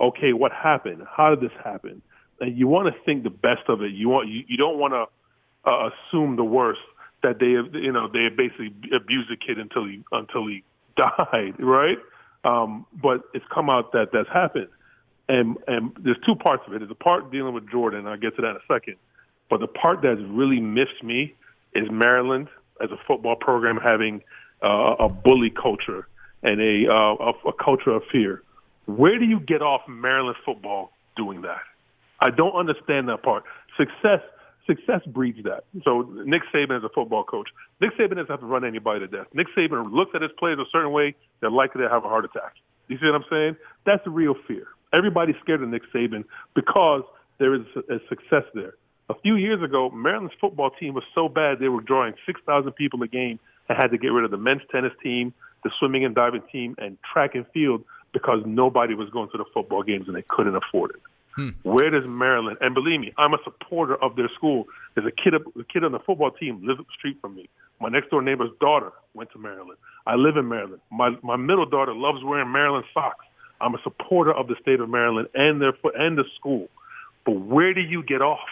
[0.00, 1.02] okay, what happened?
[1.08, 2.00] How did this happen?
[2.40, 3.92] And you want to think the best of it.
[3.92, 6.80] You want you, you don't want to uh, assume the worst
[7.22, 10.64] that they have, you know they basically abused the kid until he until he
[10.96, 11.98] died, right?
[12.44, 14.68] Um, but it's come out that that's happened,
[15.28, 16.78] and and there's two parts of it.
[16.78, 18.06] There's a part dealing with Jordan.
[18.06, 18.96] I'll get to that in a second.
[19.50, 21.34] But the part that's really missed me
[21.74, 22.48] is Maryland
[22.82, 24.22] as a football program having
[24.62, 26.08] uh, a bully culture
[26.42, 28.42] and a, uh, a a culture of fear.
[28.86, 31.60] Where do you get off Maryland football doing that?
[32.20, 33.44] I don't understand that part.
[33.76, 34.20] Success
[34.66, 35.64] success breeds that.
[35.82, 37.48] So Nick Saban is a football coach.
[37.80, 39.26] Nick Saban doesn't have to run anybody to death.
[39.32, 42.24] Nick Saban looks at his players a certain way, they're likely to have a heart
[42.26, 42.54] attack.
[42.88, 43.56] You see what I'm saying?
[43.86, 44.66] That's the real fear.
[44.92, 47.02] Everybody's scared of Nick Saban because
[47.38, 48.74] there is a success there.
[49.10, 53.02] A few years ago, Maryland's football team was so bad they were drawing 6,000 people
[53.02, 55.32] a game and had to get rid of the men's tennis team,
[55.64, 59.44] the swimming and diving team, and track and field because nobody was going to the
[59.52, 61.02] football games and they couldn't afford it.
[61.36, 61.50] Hmm.
[61.62, 62.56] Where does Maryland?
[62.60, 64.66] And believe me, I'm a supporter of their school.
[64.94, 67.48] There's a kid, a kid on the football team lives up the street from me.
[67.80, 69.78] My next door neighbor's daughter went to Maryland.
[70.06, 70.80] I live in Maryland.
[70.90, 73.24] My my middle daughter loves wearing Maryland socks.
[73.60, 76.68] I'm a supporter of the state of Maryland and their and the school.
[77.24, 78.48] But where do you get off?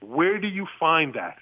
[0.00, 1.36] Where do you find that?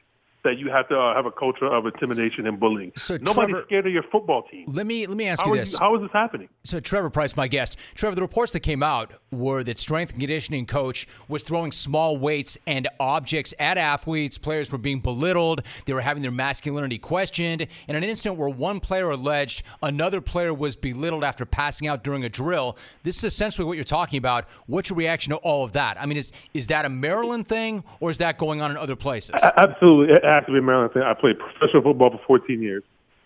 [0.45, 2.93] That you have to uh, have a culture of intimidation and bullying.
[2.97, 4.67] So Nobody's Trevor, scared of your football team.
[4.69, 6.49] Let me let me ask how you this: you, How is this happening?
[6.65, 10.21] So Trevor Pryce, my guest, Trevor, the reports that came out were that strength and
[10.21, 14.39] conditioning coach was throwing small weights and objects at athletes.
[14.39, 15.63] Players were being belittled.
[15.87, 17.67] They were having their masculinity questioned.
[17.89, 22.25] In an incident where one player alleged another player was belittled after passing out during
[22.25, 24.49] a drill, this is essentially what you're talking about.
[24.67, 26.01] What's your reaction to all of that?
[26.01, 28.97] I mean, is is that a Maryland thing or is that going on in other
[28.97, 29.43] places?
[29.57, 31.03] Absolutely, has to be a Maryland thing.
[31.03, 32.83] I played professional football for 14 years.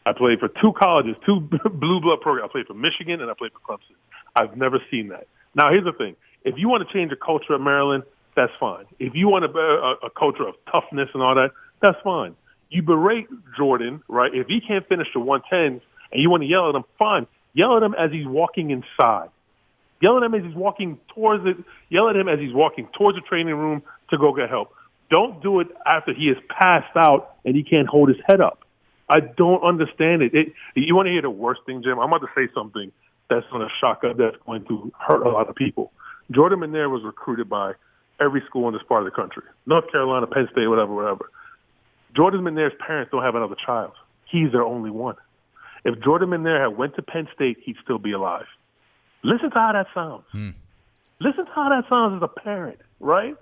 [0.06, 1.40] I played for two colleges, two
[1.72, 2.50] blue blood programs.
[2.50, 3.96] I played for Michigan and I played for Clemson.
[4.36, 5.26] I've never seen that.
[5.54, 8.04] Now, here's the thing: if you want to change the culture of Maryland,
[8.36, 8.84] that's fine.
[8.98, 11.50] If you want a, a, a culture of toughness and all that,
[11.82, 12.36] that's fine.
[12.70, 14.32] You berate Jordan, right?
[14.32, 15.80] If he can't finish the 110s
[16.12, 17.26] and you want to yell at him, fine.
[17.54, 19.30] Yell at him as he's walking inside.
[20.00, 21.56] Yell at him as he's walking towards it.
[21.88, 24.72] Yell at him as he's walking towards the training room to go get help.
[25.10, 28.64] Don't do it after he has passed out and he can't hold his head up.
[29.08, 30.34] I don't understand it.
[30.34, 31.98] it you want to hear the worst thing, Jim?
[31.98, 32.92] I'm about to say something
[33.30, 35.92] that's going to shock us, that's going to hurt a lot of people.
[36.30, 37.72] Jordan McNair was recruited by
[38.20, 41.30] every school in this part of the country North Carolina, Penn State, whatever, whatever.
[42.16, 43.92] Jordan McNair's parents don't have another child.
[44.30, 45.16] He's their only one.
[45.84, 48.46] If Jordan McNair had went to Penn State, he'd still be alive.
[49.22, 50.24] Listen to how that sounds.
[50.32, 50.50] Hmm.
[51.20, 53.36] Listen to how that sounds as a parent, right?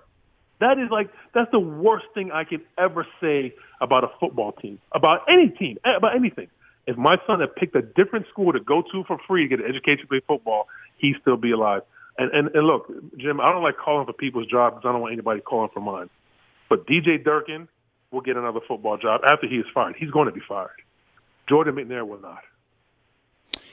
[0.59, 4.79] That is like that's the worst thing I could ever say about a football team,
[4.93, 6.47] about any team, about anything.
[6.87, 9.63] If my son had picked a different school to go to for free to get
[9.63, 10.67] an education to play football,
[10.97, 11.81] he'd still be alive.
[12.17, 15.01] And, and and look, Jim, I don't like calling for people's jobs because I don't
[15.01, 16.09] want anybody calling for mine.
[16.69, 17.67] But DJ Durkin
[18.11, 19.95] will get another football job after he is fired.
[19.97, 20.71] He's going to be fired.
[21.47, 22.41] Jordan McNair will not.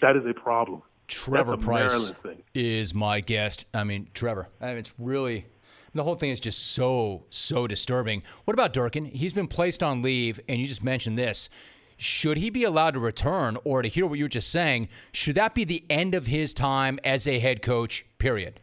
[0.00, 0.82] That is a problem.
[1.08, 2.12] Trevor Pryce
[2.54, 3.66] is my guest.
[3.74, 4.48] I mean, Trevor.
[4.60, 5.46] I mean, it's really
[5.94, 8.22] the whole thing is just so, so disturbing.
[8.44, 9.04] What about Durkin?
[9.04, 11.48] He's been placed on leave, and you just mentioned this.
[11.96, 15.36] Should he be allowed to return, or to hear what you were just saying, should
[15.36, 18.60] that be the end of his time as a head coach, period?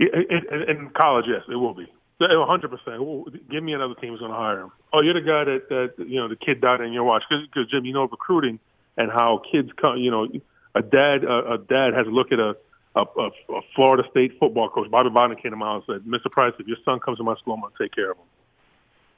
[0.00, 1.86] In college, yes, it will be.
[2.20, 3.50] 100%.
[3.50, 4.70] Give me another team who's going to hire him.
[4.92, 7.22] Oh, you're the guy that, that you know, the kid died in your watch.
[7.28, 8.58] Because, Jim, you know recruiting
[8.96, 10.26] and how kids come, you know,
[10.74, 12.56] a dad, a, a dad has to look at a,
[12.94, 16.10] a, a, a Florida State football coach, Bobby Bowden, came to my house and said,
[16.10, 16.30] Mr.
[16.30, 18.24] Pryce, if your son comes to my school, I'm going to take care of him.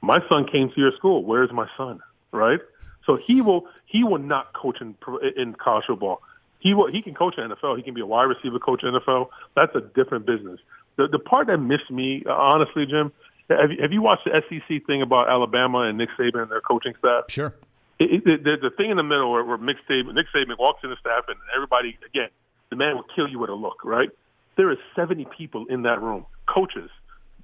[0.01, 1.23] My son came to your school.
[1.23, 1.99] Where's my son?
[2.31, 2.59] Right?
[3.05, 4.95] So he will he will not coach in
[5.35, 6.21] in college football.
[6.59, 7.77] He will he can coach in NFL.
[7.77, 9.29] He can be a wide receiver coach in NFL.
[9.55, 10.59] That's a different business.
[10.97, 13.11] The the part that missed me, uh, honestly, Jim,
[13.49, 16.61] have you, have you watched the SEC thing about Alabama and Nick Saban and their
[16.61, 17.25] coaching staff?
[17.29, 17.55] Sure.
[17.99, 20.81] It, it, there's a thing in the middle where, where Nick Saban, Nick Saban walks
[20.83, 22.29] in the staff and everybody again
[22.69, 24.09] the man will kill you with a look, right?
[24.55, 26.89] There is 70 people in that room, coaches.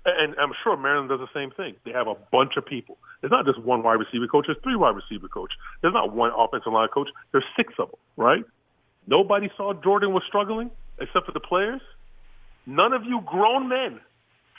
[0.06, 1.76] And I'm sure Maryland does the same thing.
[1.86, 2.98] They have a bunch of people.
[3.22, 4.48] There's not just one wide receiver coach.
[4.48, 5.54] There's three wide receiver coach.
[5.82, 7.08] There's not one offensive line coach.
[7.32, 8.44] There's six of them, right?
[9.08, 11.82] Nobody saw Jordan was struggling except for the players.
[12.66, 14.00] None of you grown men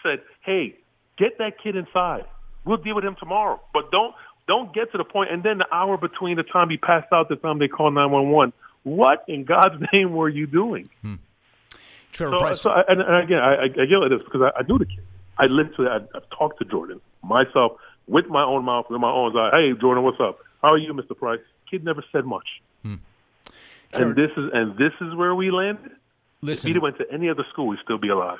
[0.02, 0.76] said, "Hey,
[1.18, 2.24] get that kid inside.
[2.64, 4.14] We'll deal with him tomorrow." But don't
[4.46, 7.30] Don't get to the point, and then the hour between the time he passed out,
[7.30, 8.52] the time they call nine one one.
[8.84, 10.88] What in God's name were you doing?
[11.02, 11.14] Hmm.
[12.12, 12.60] Trevor so, Pryce.
[12.60, 14.78] so I, and, and again, I, I, I get like this because I, I knew
[14.78, 15.00] the kid.
[15.36, 17.72] I literally, I, I've talked to Jordan myself
[18.06, 19.52] with my own mouth, with my own eyes.
[19.52, 20.38] Hey, Jordan, what's up?
[20.62, 21.16] How are you, Mr.
[21.16, 21.40] Pryce?
[21.68, 22.46] Kid never said much.
[22.82, 22.96] Hmm.
[23.94, 25.92] And this is and this is where we landed.
[26.40, 28.38] Listen, if he went to any other school, he'd still be alive.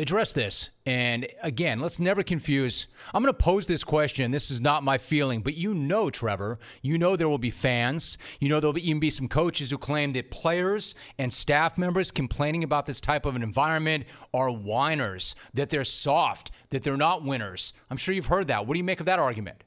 [0.00, 0.70] Address this.
[0.86, 2.86] And again, let's never confuse.
[3.12, 4.30] I'm going to pose this question.
[4.30, 8.16] This is not my feeling, but you know, Trevor, you know there will be fans.
[8.38, 12.12] You know there'll be, even be some coaches who claim that players and staff members
[12.12, 17.24] complaining about this type of an environment are whiners, that they're soft, that they're not
[17.24, 17.72] winners.
[17.90, 18.68] I'm sure you've heard that.
[18.68, 19.64] What do you make of that argument?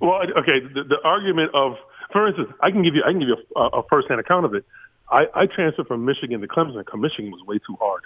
[0.00, 1.74] Well, okay, the, the argument of,
[2.14, 4.54] for instance, I can give you, I can give you a, a firsthand account of
[4.54, 4.64] it.
[5.10, 8.04] I, I transferred from Michigan to Clemson because Michigan was way too hard.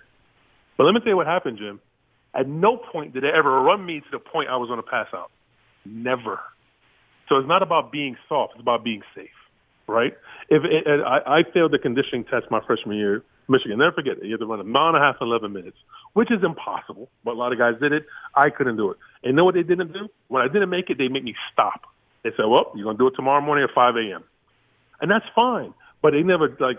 [0.77, 1.81] But let me tell you what happened, Jim.
[2.35, 4.89] At no point did they ever run me to the point I was going to
[4.89, 5.31] pass out.
[5.85, 6.41] Never.
[7.29, 9.31] So it's not about being soft; it's about being safe,
[9.87, 10.13] right?
[10.51, 13.79] If it, I, I failed the conditioning test my freshman year, Michigan.
[13.79, 14.25] Never forget it.
[14.25, 15.77] You had to run a mile and a half in 11 minutes,
[16.13, 17.09] which is impossible.
[17.25, 18.05] But a lot of guys did it.
[18.35, 18.99] I couldn't do it.
[19.23, 20.09] And you know what they didn't do?
[20.29, 21.83] When I didn't make it, they made me stop.
[22.25, 24.25] They said, "Well, you're going to do it tomorrow morning at 5 a.m."
[25.01, 25.73] And that's fine.
[26.03, 26.79] But they never like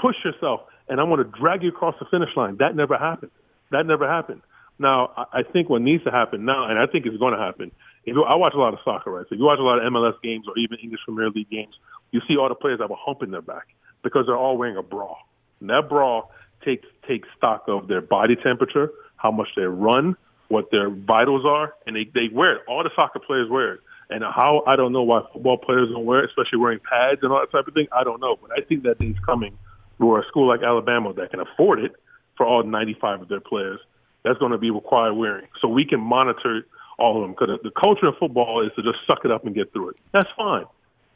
[0.00, 2.56] push yourself and I'm going to drag you across the finish line.
[2.58, 3.32] That never happened.
[3.70, 4.42] That never happened.
[4.78, 7.72] Now, I think what needs to happen now, and I think it's going to happen.
[8.04, 9.26] If you, I watch a lot of soccer, right?
[9.28, 11.74] So if you watch a lot of MLS games or even English Premier League games,
[12.12, 13.68] you see all the players have a hump in their back
[14.02, 15.14] because they're all wearing a bra.
[15.60, 16.22] And that bra
[16.64, 20.16] takes takes stock of their body temperature, how much they run,
[20.48, 22.62] what their vitals are, and they they wear it.
[22.68, 23.80] All the soccer players wear it.
[24.08, 27.32] And how I don't know why football players don't wear it, especially wearing pads and
[27.32, 27.88] all that type of thing.
[27.90, 29.58] I don't know, but I think that day's coming
[29.98, 31.92] or a school like Alabama that can afford it
[32.36, 33.80] for all 95 of their players,
[34.24, 35.46] that's going to be required wearing.
[35.60, 36.66] So we can monitor
[36.98, 39.54] all of them because the culture of football is to just suck it up and
[39.54, 39.96] get through it.
[40.12, 40.64] That's fine.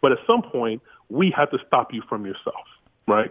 [0.00, 2.64] But at some point, we have to stop you from yourself,
[3.06, 3.30] right?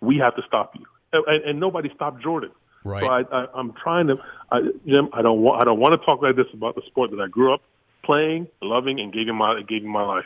[0.00, 0.86] We have to stop you.
[1.12, 2.50] And, and nobody stopped Jordan.
[2.84, 3.02] Right.
[3.02, 4.16] So I, I, I'm trying to,
[4.52, 5.08] I, Jim.
[5.12, 5.60] I don't want.
[5.60, 7.60] I don't want to talk like this about the sport that I grew up
[8.04, 10.24] playing, loving, and giving my giving my life.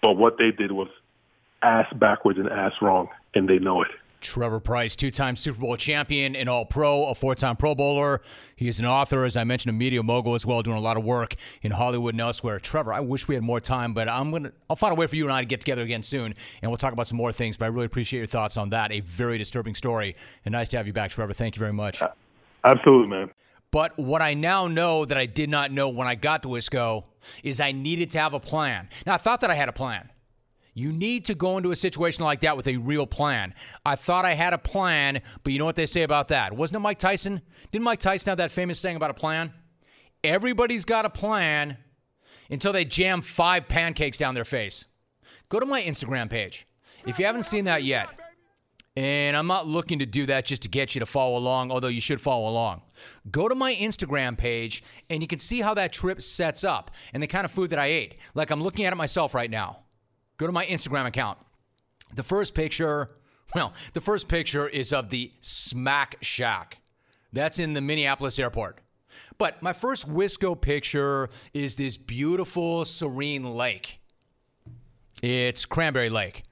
[0.00, 0.88] But what they did was
[1.62, 3.88] ass backwards and ass wrong, and they know it.
[4.20, 8.20] Trevor Pryce, two time Super Bowl champion, and All Pro, a four time Pro Bowler.
[8.54, 10.96] He is an author, as I mentioned, a media mogul as well, doing a lot
[10.96, 12.58] of work in Hollywood and elsewhere.
[12.58, 15.16] Trevor, I wish we had more time, but I'm gonna I'll find a way for
[15.16, 17.56] you and I to get together again soon, and we'll talk about some more things.
[17.56, 18.92] But I really appreciate your thoughts on that.
[18.92, 21.32] A very disturbing story, and nice to have you back, Trevor.
[21.32, 22.02] Thank you very much.
[22.02, 22.10] Uh,
[22.64, 23.30] absolutely, man.
[23.70, 27.04] But what I now know that I did not know when I got to Wisco
[27.44, 28.88] is I needed to have a plan.
[29.06, 30.10] Now I thought that I had a plan.
[30.74, 33.54] You need to go into a situation like that with a real plan.
[33.84, 36.52] I thought I had a plan, but you know what they say about that?
[36.52, 37.42] Wasn't it Mike Tyson?
[37.72, 39.52] Didn't Mike Tyson have that famous saying about a plan?
[40.22, 41.78] Everybody's got a plan
[42.50, 44.86] until they jam five pancakes down their face.
[45.48, 46.66] Go to my Instagram page.
[47.06, 48.08] If you haven't seen that yet,
[48.96, 51.88] and I'm not looking to do that just to get you to follow along, although
[51.88, 52.82] you should follow along.
[53.30, 57.22] Go to my Instagram page and you can see how that trip sets up and
[57.22, 58.18] the kind of food that I ate.
[58.34, 59.78] Like I'm looking at it myself right now.
[60.40, 61.36] Go to my Instagram account.
[62.14, 63.08] The first picture,
[63.54, 66.78] well, the first picture is of the Smack Shack.
[67.30, 68.78] That's in the Minneapolis airport.
[69.36, 74.00] But my first Wisco picture is this beautiful, serene lake.
[75.22, 76.44] It's Cranberry Lake.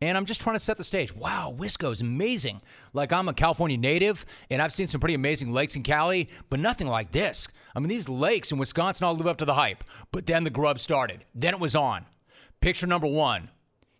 [0.00, 1.12] And I'm just trying to set the stage.
[1.12, 2.62] Wow, Wisco is amazing.
[2.92, 6.60] Like I'm a California native, and I've seen some pretty amazing lakes in Cali, but
[6.60, 7.48] nothing like this.
[7.74, 9.82] I mean, these lakes in Wisconsin all live up to the hype.
[10.12, 11.24] But then the grub started.
[11.34, 12.06] Then it was on.
[12.64, 13.50] Picture number one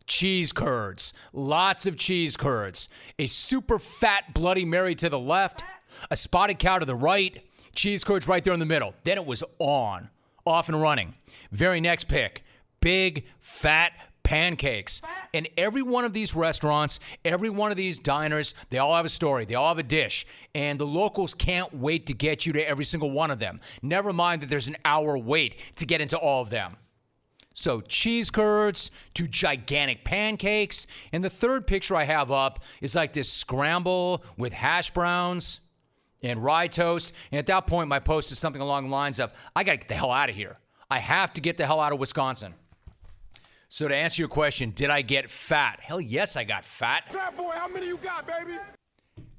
[0.06, 1.12] cheese curds.
[1.34, 2.88] Lots of cheese curds.
[3.18, 5.62] A super fat Bloody Mary to the left,
[6.10, 8.94] a spotted cow to the right, cheese curds right there in the middle.
[9.04, 10.08] Then it was on,
[10.46, 11.12] off and running.
[11.52, 12.42] Very next pick
[12.80, 15.02] big, fat, pancakes.
[15.34, 19.10] And every one of these restaurants, every one of these diners, they all have a
[19.10, 20.26] story, they all have a dish.
[20.54, 23.60] And the locals can't wait to get you to every single one of them.
[23.82, 26.78] Never mind that there's an hour wait to get into all of them.
[27.56, 30.88] So, cheese curds to gigantic pancakes.
[31.12, 35.60] And the third picture I have up is like this scramble with hash browns
[36.20, 37.12] and rye toast.
[37.30, 39.78] And at that point, my post is something along the lines of I got to
[39.78, 40.56] get the hell out of here.
[40.90, 42.54] I have to get the hell out of Wisconsin.
[43.68, 45.78] So, to answer your question, did I get fat?
[45.80, 47.04] Hell yes, I got fat.
[47.12, 48.58] Fat boy, how many you got, baby?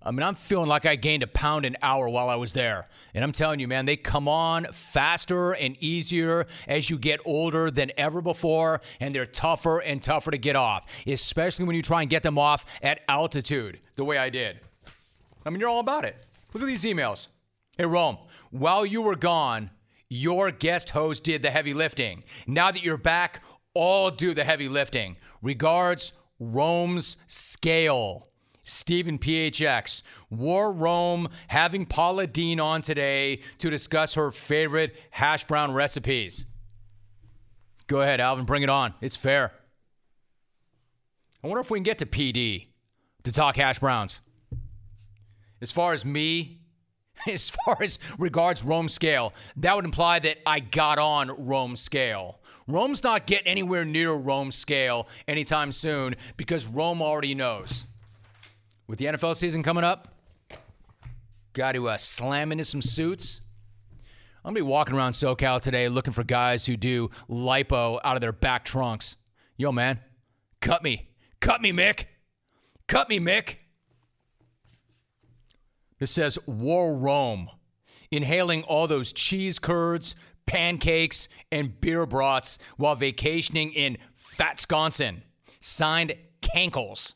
[0.05, 2.87] I mean, I'm feeling like I gained a pound an hour while I was there.
[3.15, 7.71] And I'm telling you, man, they come on faster and easier as you get older
[7.71, 12.01] than ever before, and they're tougher and tougher to get off, especially when you try
[12.01, 14.61] and get them off at altitude, the way I did.
[15.43, 16.23] I mean, you're all about it.
[16.53, 17.27] Look at these emails.
[17.77, 18.17] Hey, Rome,
[18.51, 19.71] while you were gone,
[20.07, 22.23] Your guest host did the heavy lifting.
[22.45, 23.41] Now that you're back,
[23.73, 25.17] all do the heavy lifting.
[25.41, 28.27] Regards, Rome's Scale.
[28.65, 30.01] Stephen PHX.
[30.29, 36.45] War Rome having Paula Deen on today to discuss her favorite hash brown recipes.
[37.87, 38.93] Go ahead, Alvin, bring it on.
[38.99, 39.53] It's fair.
[41.43, 42.67] I wonder if we can get to PD
[43.23, 44.19] to talk hash browns.
[45.61, 46.61] As far as me,
[47.27, 52.39] as far as regards Rome scale, that would imply that I got on Rome scale.
[52.67, 57.85] Rome's not getting anywhere near Rome scale anytime soon because Rome already knows.
[58.87, 60.13] With the NFL season coming up,
[61.53, 63.41] got to uh, slam into some suits.
[64.43, 68.21] I'm gonna be walking around SoCal today looking for guys who do lipo out of
[68.21, 69.17] their back trunks.
[69.57, 69.99] Yo, man,
[70.61, 71.09] cut me,
[71.39, 72.05] cut me, Mick,
[72.87, 73.55] cut me, Mick.
[75.97, 77.49] This says War Rome,
[78.11, 80.13] inhaling all those cheese curds,
[80.45, 85.21] pancakes, and beer brats while vacationing in Fat Fatsconsin.
[85.59, 87.13] Signed Cankles.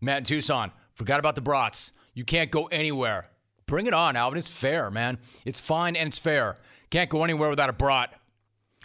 [0.00, 1.92] Matt in Tucson, forgot about the brats.
[2.14, 3.28] You can't go anywhere.
[3.66, 4.38] Bring it on, Alvin.
[4.38, 5.18] It's fair, man.
[5.44, 6.56] It's fine and it's fair.
[6.90, 8.14] Can't go anywhere without a brat.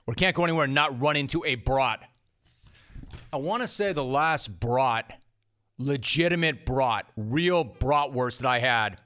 [0.06, 2.02] Or can't go anywhere and not run into a brat.
[3.32, 5.24] I want to say the last brat,
[5.78, 9.00] legitimate brat, real bratwurst that I had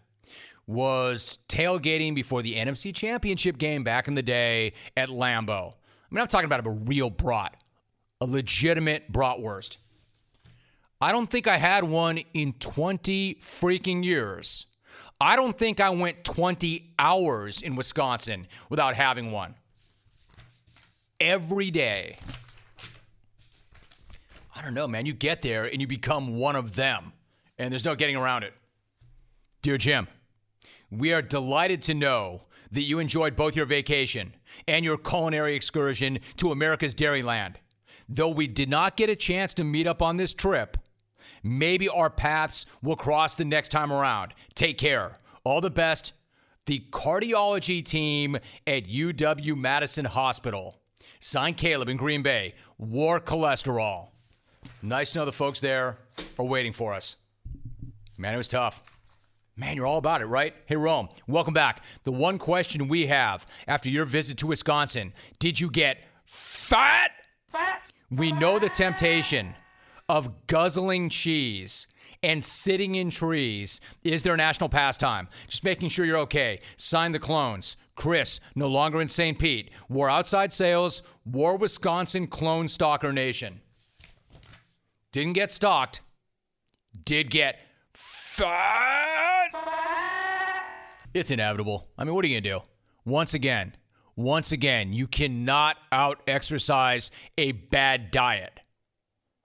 [0.66, 5.72] was tailgating before the NFC Championship game back in the day at Lambeau.
[5.72, 7.56] I mean, I'm talking about a real brat,
[8.20, 9.78] a legitimate bratwurst.
[11.00, 14.66] I don't think I had one in 20 freaking years.
[15.22, 19.56] I don't think I went 20 hours in Wisconsin without having one.
[21.20, 22.18] Every day.
[24.56, 25.06] I don't know, man.
[25.06, 27.14] You get there and you become one of them,
[27.60, 28.54] and there's no getting around it.
[29.62, 30.08] Dear Jim,
[30.90, 34.34] we are delighted to know that you enjoyed both your vacation
[34.68, 37.56] and your culinary excursion to America's Dairyland.
[38.10, 40.78] Though we did not get a chance to meet up on this trip,
[41.48, 44.34] maybe our paths will cross the next time around.
[44.56, 45.14] Take care.
[45.44, 46.14] All the best.
[46.66, 48.36] The cardiology team
[48.66, 50.80] at UW Madison Hospital.
[51.20, 52.56] Signed Caleb in Green Bay.
[52.78, 54.10] War cholesterol.
[54.82, 55.98] Nice to know the folks there
[56.38, 57.16] are waiting for us.
[58.18, 58.84] Man, it was tough.
[59.56, 60.54] Man, you're all about it, right?
[60.68, 61.84] Hey, Rome, welcome back.
[62.04, 67.12] The one question we have after your visit to Wisconsin did you get fat?
[67.52, 67.82] Fat.
[68.12, 69.56] We know the temptation
[70.10, 71.88] of guzzling cheese
[72.24, 75.28] and sitting in trees is their national pastime.
[75.48, 76.60] Just making sure you're okay.
[76.78, 77.76] Sign the clones.
[77.96, 79.38] Chris, no longer in St.
[79.38, 79.72] Pete.
[79.90, 81.02] War outside sales.
[81.26, 83.62] War Wisconsin clone stalker nation.
[85.12, 86.02] Didn't get stalked.
[87.06, 87.60] Did get
[87.94, 89.48] fat.
[91.14, 91.88] It's inevitable.
[91.98, 92.60] I mean, what are you to do?
[93.06, 93.76] Once again,
[94.16, 98.60] once again, you cannot out exercise a bad diet.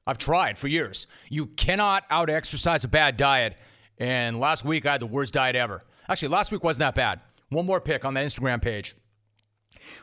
[0.07, 1.07] I've tried for years.
[1.28, 3.59] You cannot out exercise a bad diet.
[3.98, 5.82] And last week, I had the worst diet ever.
[6.09, 7.20] Actually, last week wasn't that bad.
[7.50, 8.96] One more pick on that Instagram page.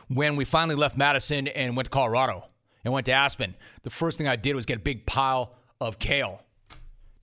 [0.08, 2.46] When we finally left Madison and went to Colorado
[2.84, 5.98] and went to Aspen, the first thing I did was get a big pile of
[5.98, 6.42] kale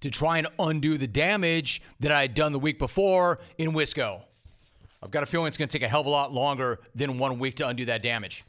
[0.02, 4.22] to try and undo the damage that I had done the week before in Wisco.
[5.02, 7.18] I've got a feeling it's going to take a hell of a lot longer than
[7.18, 8.44] one week to undo that damage.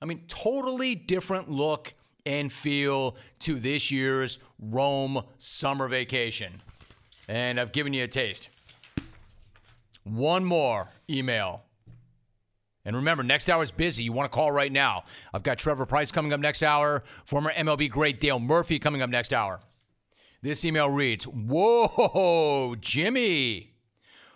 [0.00, 1.92] I mean, totally different look
[2.26, 6.52] and feel to this year's Rome summer vacation.
[7.28, 8.48] And I've given you a taste.
[10.04, 11.62] One more email.
[12.84, 14.02] And remember, next hour is busy.
[14.02, 15.04] You want to call right now.
[15.34, 19.10] I've got Trevor Pryce coming up next hour, former MLB great Dale Murphy coming up
[19.10, 19.60] next hour.
[20.40, 23.74] This email reads Whoa, Jimmy.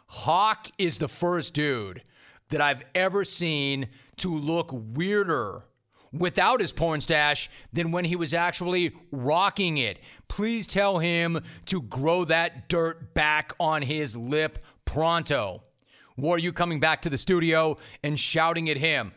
[0.07, 2.03] Hawk is the first dude
[2.51, 5.65] that I've ever seen to look weirder
[6.13, 10.01] without his porn stash than when he was actually rocking it.
[10.29, 15.63] Please tell him to grow that dirt back on his lip pronto.
[16.21, 19.13] Or are you coming back to the studio and shouting at him,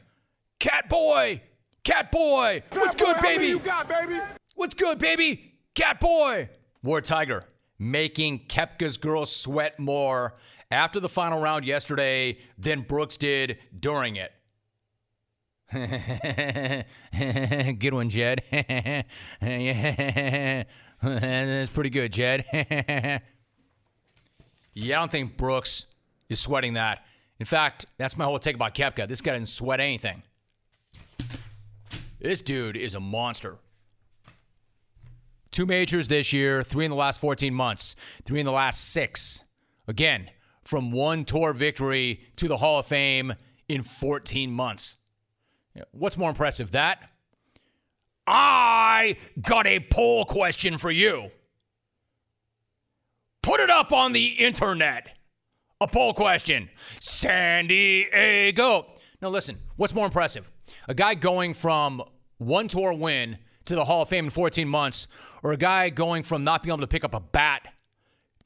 [0.60, 1.42] Cat boy!
[1.84, 2.64] Cat boy!
[2.72, 3.48] What's good, baby?
[3.48, 4.20] you got, baby?
[4.56, 5.54] What's good, baby?
[5.76, 6.50] Cat boy!
[6.82, 7.44] War Tiger
[7.78, 10.36] making Koepka's girls sweat more
[10.72, 14.32] after the final round yesterday than Brooks did during it.
[17.80, 18.44] good one, Jed.
[21.02, 22.46] That's pretty good, Jed.
[24.74, 25.86] yeah, I don't think Brooks
[26.30, 27.06] is sweating that.
[27.40, 29.08] In fact, that's my whole take about Koepka.
[29.08, 30.24] This guy didn't sweat anything.
[32.20, 33.58] This dude is a monster.
[35.52, 39.44] Two majors this year, three in the last 14 months, three in the last six.
[39.88, 40.30] Again,
[40.64, 43.36] from one tour victory to the Hall of Fame
[43.68, 44.98] in 14 months.
[45.92, 47.10] What's more impressive, that?
[48.28, 51.30] I got a poll question for you.
[53.44, 55.18] Put it up on the internet.
[55.82, 56.70] A poll question.
[57.00, 58.88] San Diego.
[59.22, 60.50] Now, listen, what's more impressive?
[60.88, 62.02] A guy going from
[62.38, 65.08] one tour win to the Hall of Fame in 14 months,
[65.44, 67.74] or a guy going from not being able to pick up a bat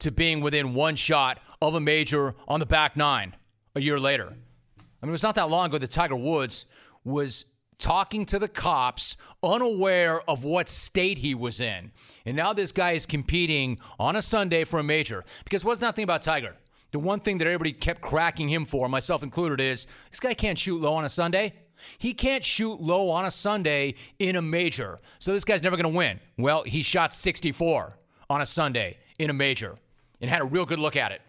[0.00, 3.36] to being within one shot of a major on the back nine
[3.74, 4.26] a year later?
[4.26, 6.66] I mean, it was not that long ago that Tiger Woods
[7.10, 7.44] was
[7.78, 11.90] talking to the cops, unaware of what state he was in.
[12.26, 15.24] And now this guy is competing on a Sunday for a major.
[15.44, 16.54] Because what's nothing about Tiger?
[16.92, 20.58] The one thing that everybody kept cracking him for, myself included, is this guy can't
[20.58, 21.54] shoot low on a Sunday.
[21.98, 24.98] He can't shoot low on a Sunday in a major.
[25.18, 26.20] So this guy's never going to win.
[26.36, 27.96] Well, he shot 64
[28.28, 29.76] on a Sunday in a major
[30.20, 31.22] and had a real good look at it.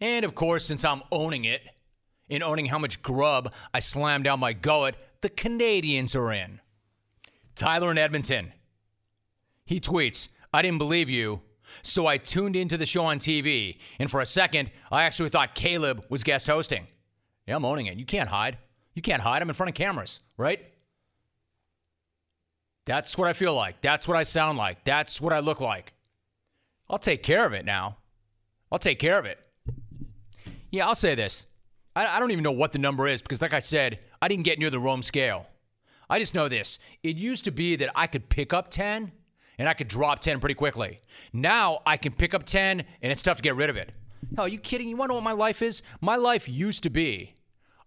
[0.00, 1.62] And of course, since I'm owning it,
[2.28, 6.60] in owning how much grub I slammed down my gullet, the Canadians are in.
[7.54, 8.52] Tyler in Edmonton.
[9.64, 11.40] He tweets, I didn't believe you,
[11.82, 15.54] so I tuned into the show on TV, and for a second, I actually thought
[15.54, 16.86] Caleb was guest hosting.
[17.46, 17.98] Yeah, I'm owning it.
[17.98, 18.58] You can't hide.
[18.94, 19.42] You can't hide.
[19.42, 20.60] I'm in front of cameras, right?
[22.84, 23.80] That's what I feel like.
[23.82, 24.84] That's what I sound like.
[24.84, 25.92] That's what I look like.
[26.88, 27.98] I'll take care of it now.
[28.72, 29.38] I'll take care of it.
[30.70, 31.46] Yeah, I'll say this.
[31.98, 34.44] I, I don't even know what the number is because, like I said, I didn't
[34.44, 35.46] get near the Rome scale.
[36.08, 36.78] I just know this.
[37.02, 39.10] It used to be that I could pick up 10
[39.58, 41.00] and I could drop 10 pretty quickly.
[41.32, 43.92] Now I can pick up 10 and it's tough to get rid of it.
[44.36, 44.88] Hell, are you kidding?
[44.88, 45.82] You want to know what my life is?
[46.00, 47.34] My life used to be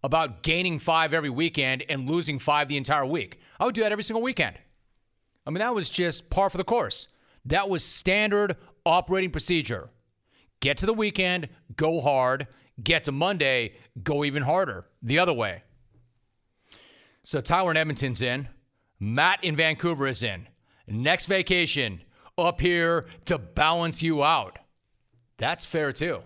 [0.04, 3.40] about gaining five every weekend and losing five the entire week.
[3.62, 4.58] I would do that every single weekend.
[5.48, 7.08] I mean, that was just par for the course.
[7.46, 9.90] That was standard operating procedure.
[10.60, 12.48] Get to the weekend, go hard,
[12.84, 13.74] get to Monday,
[14.04, 15.64] go even harder the other way.
[17.24, 18.48] So Tyler in Edmonton's in.
[19.00, 20.48] Matt in Vancouver is in.
[20.88, 22.02] Next vacation
[22.38, 24.60] up here to balance you out.
[25.38, 26.22] That's fair too.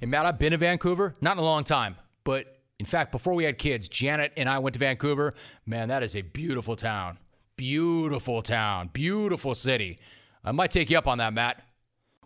[0.00, 2.46] And Matt, I've been to Vancouver, not in a long time, but
[2.78, 5.34] in fact, before we had kids, Janet and I went to Vancouver.
[5.64, 7.18] Man, that is a beautiful town.
[7.56, 8.90] Beautiful town.
[8.92, 9.98] Beautiful city.
[10.44, 11.62] I might take you up on that, Matt.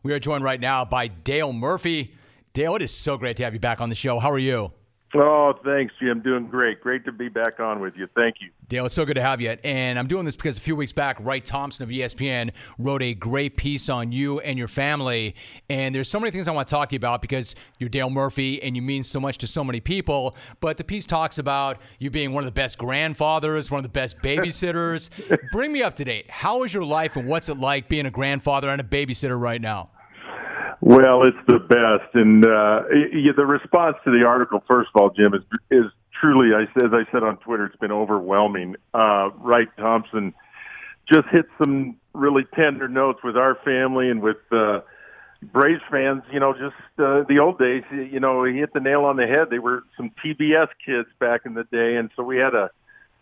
[0.02, 2.14] We are joined right now by Dale Murphy.
[2.58, 4.18] Dale, it is so great to have you back on the show.
[4.18, 4.72] How are you?
[5.14, 6.08] Oh, thanks, Jim.
[6.08, 6.80] I'm doing great.
[6.80, 8.08] Great to be back on with you.
[8.16, 8.50] Thank you.
[8.66, 9.56] Dale, it's so good to have you.
[9.62, 13.14] And I'm doing this because a few weeks back, Wright Thompson of ESPN wrote a
[13.14, 15.36] great piece on you and your family.
[15.70, 18.10] And there's so many things I want to talk to you about because you're Dale
[18.10, 20.34] Murphy and you mean so much to so many people.
[20.58, 23.88] But the piece talks about you being one of the best grandfathers, one of the
[23.88, 25.10] best babysitters.
[25.52, 26.28] Bring me up to date.
[26.28, 29.60] How is your life and what's it like being a grandfather and a babysitter right
[29.60, 29.90] now?
[30.88, 32.84] Well, it's the best, and uh,
[33.36, 35.84] the response to the article, first of all, Jim, is is
[36.18, 38.74] truly, as I said on Twitter, it's been overwhelming.
[38.94, 40.32] Uh, Wright Thompson
[41.06, 44.80] just hit some really tender notes with our family and with uh,
[45.42, 46.22] Braves fans.
[46.32, 47.82] You know, just uh, the old days.
[47.90, 49.48] You know, he hit the nail on the head.
[49.50, 52.70] They were some TBS kids back in the day, and so we had a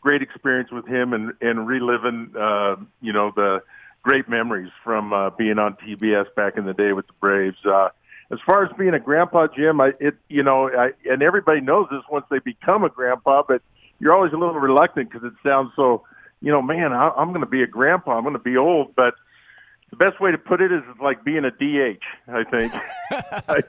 [0.01, 3.59] great experience with him and and reliving, uh, you know, the
[4.07, 7.57] great memories from uh, being on TBS back in the day with the Braves.
[7.65, 7.89] Uh,
[8.31, 11.89] as far as being a grandpa, Jim, I it you know, I, and everybody knows
[11.91, 13.63] this once they become a grandpa, but
[13.99, 16.05] you're always a little reluctant because it sounds so,
[16.41, 18.17] you know, man, I, I'm going to be a grandpa.
[18.17, 19.15] I'm going to be old, but
[19.91, 22.05] the best way to put it is like being a DH.
[22.29, 22.73] I think.
[23.11, 23.63] I,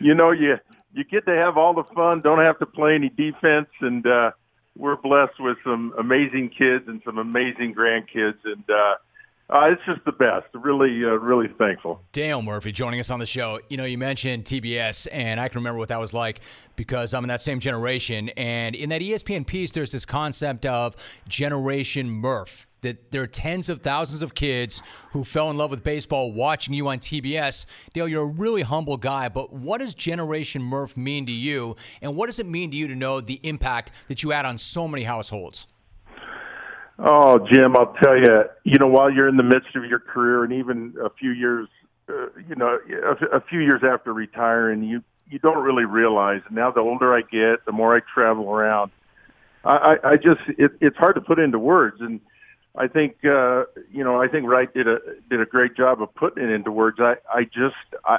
[0.00, 0.56] you know, you
[0.94, 4.30] you get to have all the fun, don't have to play any defense, and uh,
[4.74, 8.94] we're blessed with some amazing kids and some amazing grandkids, and uh,
[9.50, 10.46] uh, it's just the best.
[10.54, 12.00] Really, uh, really thankful.
[12.12, 13.60] Dale Murphy joining us on the show.
[13.68, 16.40] You know, you mentioned TBS, and I can remember what that was like
[16.76, 18.30] because I'm in that same generation.
[18.30, 20.96] And in that ESPN piece, there's this concept of
[21.28, 22.68] Generation Murph.
[22.80, 24.82] That there are tens of thousands of kids
[25.12, 27.64] who fell in love with baseball watching you on TBS.
[27.94, 31.76] Dale, you're a really humble guy, but what does Generation Murph mean to you?
[32.02, 34.58] And what does it mean to you to know the impact that you had on
[34.58, 35.66] so many households?
[36.98, 40.44] Oh, Jim, I'll tell you, you know, while you're in the midst of your career
[40.44, 41.68] and even a few years,
[42.08, 46.42] uh, you know, a, a few years after retiring, you you don't really realize.
[46.50, 48.92] Now, the older I get, the more I travel around,
[49.64, 51.96] I, I, I just it, it's hard to put into words.
[52.00, 52.20] And
[52.76, 56.14] I think uh, you know, I think Wright did a did a great job of
[56.14, 56.98] putting it into words.
[57.00, 57.74] I I just
[58.04, 58.18] I,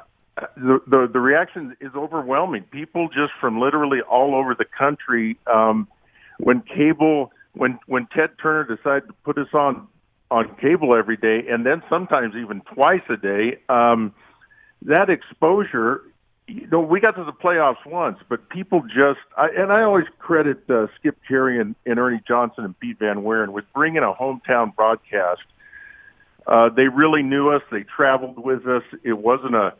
[0.57, 2.63] the, the the reaction is overwhelming.
[2.63, 5.37] People just from literally all over the country.
[5.47, 5.87] Um,
[6.39, 9.87] when cable when when Ted Turner decided to put us on
[10.31, 14.13] on cable every day, and then sometimes even twice a day, um,
[14.81, 16.01] that exposure
[16.47, 20.05] you know, we got to the playoffs once, but people just, I, and I always
[20.19, 24.13] credit uh, Skip Caray and, and Ernie Johnson and Pete Van Wieren with bringing a
[24.13, 25.41] hometown broadcast.
[26.45, 27.63] Uh, they really knew us.
[27.71, 28.83] They traveled with us.
[29.03, 29.73] It wasn't a,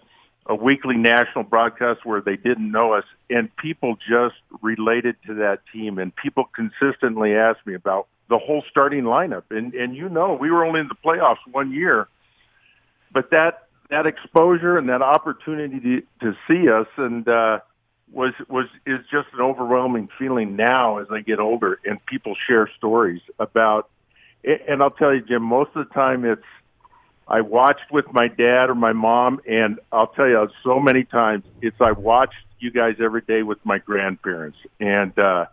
[0.47, 5.59] a weekly national broadcast where they didn't know us, and people just related to that
[5.73, 5.97] team.
[5.97, 9.43] And people consistently asked me about the whole starting lineup.
[9.49, 12.07] And and you know, we were only in the playoffs one year,
[13.11, 17.59] but that that exposure and that opportunity to, to see us and uh,
[18.11, 22.69] was was is just an overwhelming feeling now as I get older and people share
[22.77, 23.89] stories about.
[24.43, 26.43] And I'll tell you, Jim, most of the time it's
[27.27, 31.43] I watched with my dad or my mom, and I'll tell you, so many times
[31.61, 35.45] it's I watched you guys every day with my grandparents, and uh,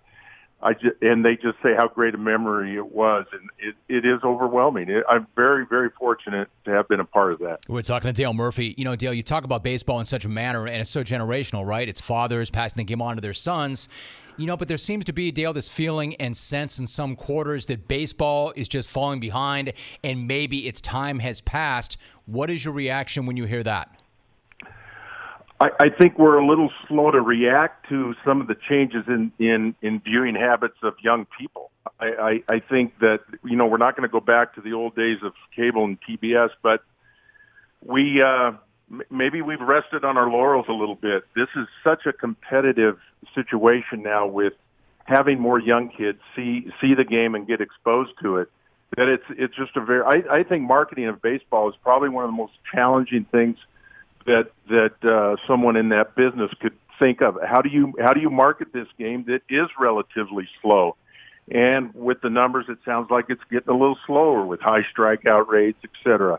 [0.62, 4.06] I just, and they just say how great a memory it was, and it, it
[4.06, 4.88] is overwhelming.
[4.88, 7.60] It, I'm very, very fortunate to have been a part of that.
[7.68, 8.74] We're talking to Dale Murphy.
[8.78, 11.66] You know, Dale, you talk about baseball in such a manner, and it's so generational,
[11.66, 11.88] right?
[11.88, 13.88] It's fathers passing the game on to their sons.
[14.36, 17.66] You know, but there seems to be, Dale, this feeling and sense in some quarters
[17.66, 19.72] that baseball is just falling behind,
[20.04, 21.98] and maybe its time has passed.
[22.26, 24.01] What is your reaction when you hear that?
[25.62, 29.30] I, I think we're a little slow to react to some of the changes in
[29.38, 31.70] in, in viewing habits of young people.
[32.00, 34.72] I, I, I think that you know we're not going to go back to the
[34.72, 36.82] old days of cable and TBS, but
[37.80, 38.52] we uh,
[38.90, 41.24] m- maybe we've rested on our laurels a little bit.
[41.36, 42.98] This is such a competitive
[43.32, 44.54] situation now with
[45.04, 48.48] having more young kids see see the game and get exposed to it
[48.96, 52.24] that it's it's just a very I, I think marketing of baseball is probably one
[52.24, 53.56] of the most challenging things
[54.26, 57.38] that that uh, someone in that business could think of.
[57.46, 60.96] How do you how do you market this game that is relatively slow?
[61.50, 65.48] And with the numbers, it sounds like it's getting a little slower with high strikeout
[65.48, 66.38] rates, et cetera.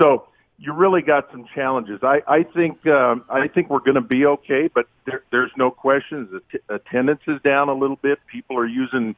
[0.00, 2.00] So you really got some challenges.
[2.02, 5.70] I, I think um, I think we're going to be okay, but there, there's no
[5.70, 6.28] question.
[6.32, 8.18] The t- attendance is down a little bit.
[8.30, 9.16] People are using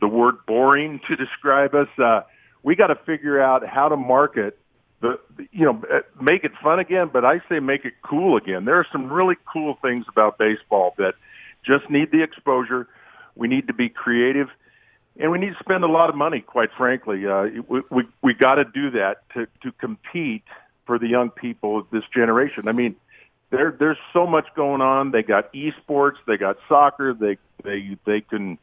[0.00, 1.88] the word boring to describe us.
[1.98, 2.22] Uh,
[2.62, 4.58] we got to figure out how to market
[5.00, 5.18] the
[5.52, 8.64] you know uh, make it fun again, but I say make it cool again.
[8.64, 11.14] There are some really cool things about baseball that
[11.64, 12.88] just need the exposure.
[13.34, 14.48] We need to be creative,
[15.18, 16.40] and we need to spend a lot of money.
[16.40, 20.44] Quite frankly, uh, we we, we got to do that to to compete
[20.86, 22.68] for the young people of this generation.
[22.68, 22.96] I mean,
[23.50, 25.12] there there's so much going on.
[25.12, 28.58] They got esports, they got soccer, they they they can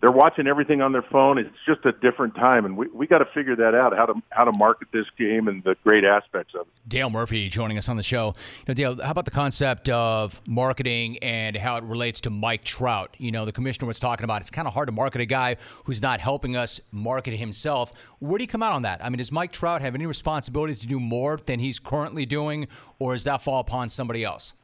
[0.00, 1.36] they're watching everything on their phone.
[1.36, 4.14] It's just a different time, and we we got to figure that out how to
[4.30, 6.88] how to market this game and the great aspects of it.
[6.88, 8.34] Dale Murphy joining us on the show.
[8.60, 12.64] You know, Dale, how about the concept of marketing and how it relates to Mike
[12.64, 13.14] Trout?
[13.18, 15.56] You know, the commissioner was talking about it's kind of hard to market a guy
[15.84, 17.92] who's not helping us market himself.
[18.20, 19.04] Where do you come out on that?
[19.04, 22.68] I mean, does Mike Trout have any responsibility to do more than he's currently doing,
[22.98, 24.54] or does that fall upon somebody else?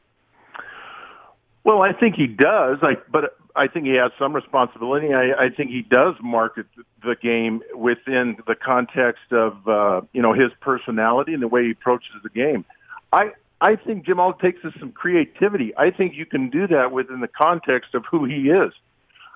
[1.65, 2.79] Well, I think he does.
[2.81, 5.15] I, but I think he has some responsibility.
[5.15, 6.67] I, I think he does market
[7.03, 11.71] the game within the context of uh, you know his personality and the way he
[11.71, 12.65] approaches the game.
[13.13, 13.31] I
[13.61, 15.73] I think Jim all takes is some creativity.
[15.77, 18.73] I think you can do that within the context of who he is.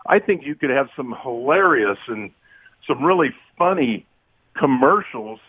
[0.07, 2.31] I think you could have some hilarious and
[2.87, 4.07] some really funny
[4.57, 5.41] commercials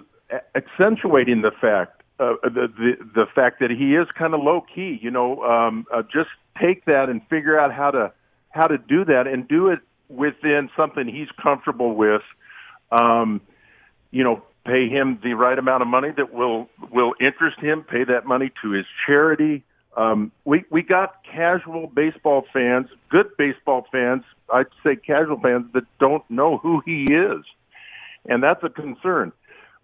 [0.56, 5.00] accentuating the fact uh, the, the the fact that he is kind of low key.
[5.02, 6.30] You know, um, uh, just
[6.62, 8.14] take that and figure out how to
[8.52, 9.80] how to do that and do it
[10.10, 12.22] within something he's comfortable with.
[12.92, 13.42] Um,
[14.12, 17.84] you know, pay him the right amount of money that will will interest him.
[17.84, 19.64] Pay that money to his charity.
[19.96, 24.24] Um, we we got casual baseball fans, good baseball fans.
[24.54, 27.44] I'd say casual fans that don't know who he is,
[28.26, 29.32] and that's a concern.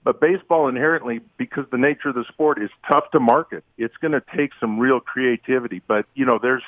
[0.04, 4.14] But baseball inherently, because the nature of the sport is tough to market, it's going
[4.14, 5.82] to take some real creativity.
[5.86, 6.64] But you know, there's,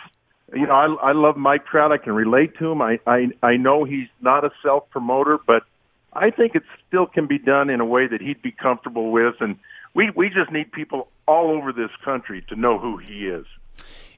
[0.53, 1.91] you know, I, I love Mike Trout.
[1.91, 2.81] I can relate to him.
[2.81, 5.63] I, I I know he's not a self promoter, but
[6.13, 9.35] I think it still can be done in a way that he'd be comfortable with.
[9.39, 9.57] And
[9.93, 13.45] we we just need people all over this country to know who he is.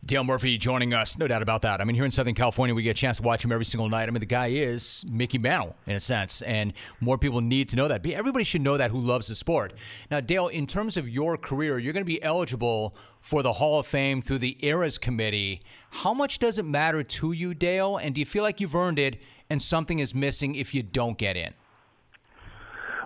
[0.04, 1.80] Dale Murphy joining us, no doubt about that.
[1.80, 3.88] I mean, here in Southern California, we get a chance to watch him every single
[3.88, 4.10] night.
[4.10, 7.76] I mean, the guy is Mickey Mantle in a sense, and more people need to
[7.76, 8.06] know that.
[8.06, 9.74] Everybody should know that who loves the sport.
[10.10, 13.80] Now, Dale, in terms of your career, you're going to be eligible for the Hall
[13.80, 15.62] of Fame through the Eras Committee.
[15.92, 17.98] How much does it matter to you, Dale?
[17.98, 19.22] And do you feel like you've earned it
[19.52, 21.54] and something is missing if you don't get in?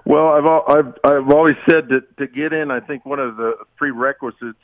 [0.05, 3.55] Well, I've I've I've always said that to get in, I think one of the
[3.75, 4.59] prerequisites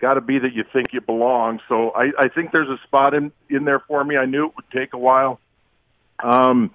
[0.00, 1.60] got to be that you think you belong.
[1.68, 4.16] So I, I think there's a spot in in there for me.
[4.16, 5.40] I knew it would take a while.
[6.22, 6.74] Um,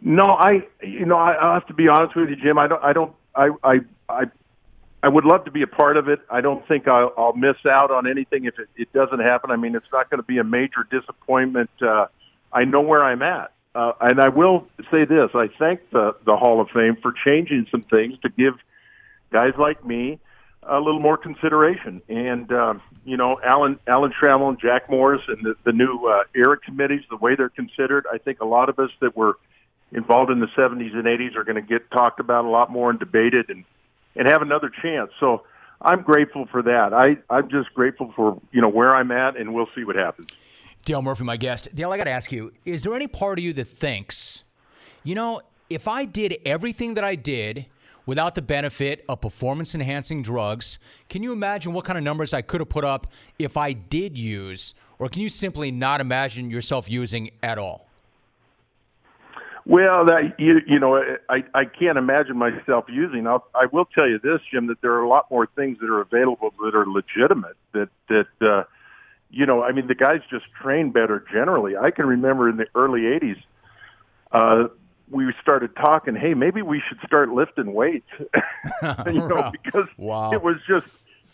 [0.00, 2.58] no, I you know I, I have to be honest with you, Jim.
[2.58, 3.74] I don't I don't I I
[4.08, 4.24] I
[5.02, 6.20] I would love to be a part of it.
[6.30, 9.50] I don't think I'll, I'll miss out on anything if it, it doesn't happen.
[9.50, 11.70] I mean, it's not going to be a major disappointment.
[11.80, 12.06] Uh,
[12.52, 13.52] I know where I'm at.
[13.74, 17.66] Uh, and I will say this: I thank the the Hall of Fame for changing
[17.70, 18.54] some things to give
[19.32, 20.18] guys like me
[20.62, 22.02] a little more consideration.
[22.08, 26.24] And uh, you know, Alan Alan Trammell and Jack Morris and the, the new uh,
[26.34, 29.38] era committees, the way they're considered, I think a lot of us that were
[29.90, 32.90] involved in the 70s and 80s are going to get talked about a lot more
[32.90, 33.64] and debated and
[34.14, 35.10] and have another chance.
[35.20, 35.42] So
[35.80, 36.92] I'm grateful for that.
[36.92, 40.28] I I'm just grateful for you know where I'm at, and we'll see what happens.
[40.84, 41.68] Dale Murphy, my guest.
[41.74, 44.44] Dale, I got to ask you: Is there any part of you that thinks,
[45.02, 47.66] you know, if I did everything that I did
[48.06, 50.78] without the benefit of performance enhancing drugs,
[51.08, 53.06] can you imagine what kind of numbers I could have put up
[53.38, 57.88] if I did use, or can you simply not imagine yourself using at all?
[59.64, 63.28] Well, that you you know, I I can't imagine myself using.
[63.28, 65.88] I'll, I will tell you this, Jim, that there are a lot more things that
[65.88, 67.56] are available that are legitimate.
[67.72, 68.64] That that uh,
[69.30, 71.76] you know, I mean, the guys just train better generally.
[71.76, 73.40] I can remember in the early '80s,
[74.32, 74.68] uh,
[75.10, 76.14] we started talking.
[76.14, 78.08] Hey, maybe we should start lifting weights.
[79.06, 80.32] you know, because wow.
[80.32, 80.86] it was just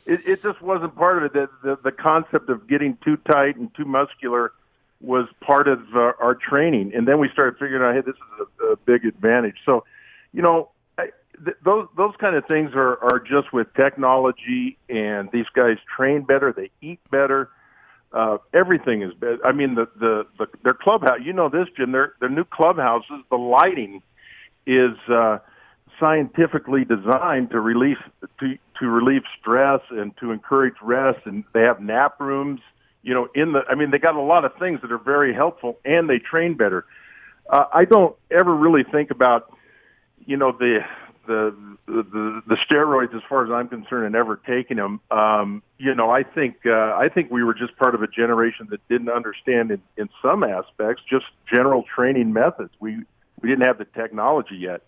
[0.07, 1.33] it, it just wasn't part of it.
[1.33, 4.53] The, the the concept of getting too tight and too muscular
[5.01, 8.47] was part of uh, our training, and then we started figuring out, hey, this is
[8.61, 9.57] a, a big advantage.
[9.65, 9.85] So,
[10.33, 11.11] you know, I,
[11.45, 16.23] th- those those kind of things are are just with technology, and these guys train
[16.23, 17.51] better, they eat better.
[18.13, 19.39] Uh, everything is better.
[19.45, 21.19] I mean, the, the the their clubhouse.
[21.23, 21.93] You know this, Jim.
[21.93, 23.23] Their their new clubhouses.
[23.31, 24.03] The lighting
[24.67, 25.39] is uh,
[26.01, 27.99] scientifically designed to release
[28.41, 31.21] to to relieve stress and to encourage rest.
[31.27, 32.61] And they have nap rooms
[33.03, 35.33] you know, in the, I mean, they got a lot of things that are very
[35.35, 36.85] helpful and they train better.
[37.49, 39.51] Uh, I don't ever really think about,
[40.27, 40.81] you know, the,
[41.29, 41.55] the,
[41.87, 45.01] the, the steroids as far as I'm concerned and ever taking them.
[45.11, 48.67] Um, you know, I think, uh, I think we were just part of a generation
[48.71, 52.73] that didn't understand in, in some aspects, just general training methods.
[52.81, 53.05] We,
[53.41, 54.83] we didn't have the technology yet.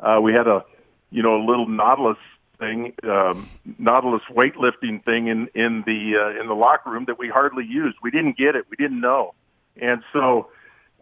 [0.00, 0.64] Uh, we had a,
[1.10, 2.16] you know, a little Nautilus
[2.58, 7.28] thing, um, Nautilus weightlifting thing in in the uh, in the locker room that we
[7.28, 7.96] hardly used.
[8.02, 8.66] We didn't get it.
[8.70, 9.34] We didn't know,
[9.80, 10.48] and so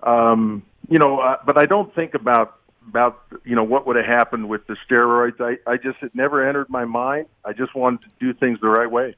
[0.02, 1.20] um, you know.
[1.20, 4.76] Uh, but I don't think about about you know what would have happened with the
[4.88, 5.40] steroids.
[5.40, 7.26] I I just it never entered my mind.
[7.44, 9.16] I just wanted to do things the right way.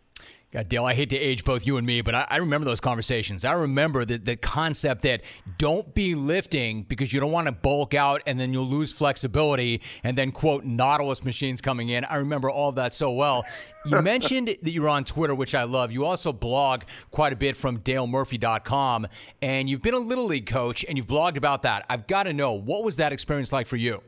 [0.53, 2.80] God, Dale, I hate to age both you and me, but I, I remember those
[2.80, 3.42] conversations.
[3.42, 5.22] I remember the, the concept that
[5.57, 9.80] don't be lifting because you don't want to bulk out and then you'll lose flexibility
[10.05, 12.05] and then, quote, Nautilus machines coming in.
[12.05, 13.46] I remember all of that so well.
[13.86, 15.90] You mentioned that you're on Twitter, which I love.
[15.90, 19.07] You also blog quite a bit from dalemurphy.com,
[19.40, 21.86] and you've been a Little League coach and you've blogged about that.
[21.88, 24.03] I've got to know, what was that experience like for you?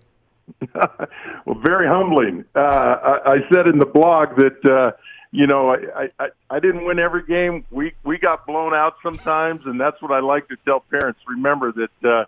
[0.74, 2.44] well, very humbling.
[2.54, 4.70] Uh, I, I said in the blog that.
[4.70, 4.90] Uh,
[5.34, 7.64] you know, I, I I didn't win every game.
[7.72, 11.18] We we got blown out sometimes, and that's what I like to tell parents.
[11.26, 12.24] Remember that uh,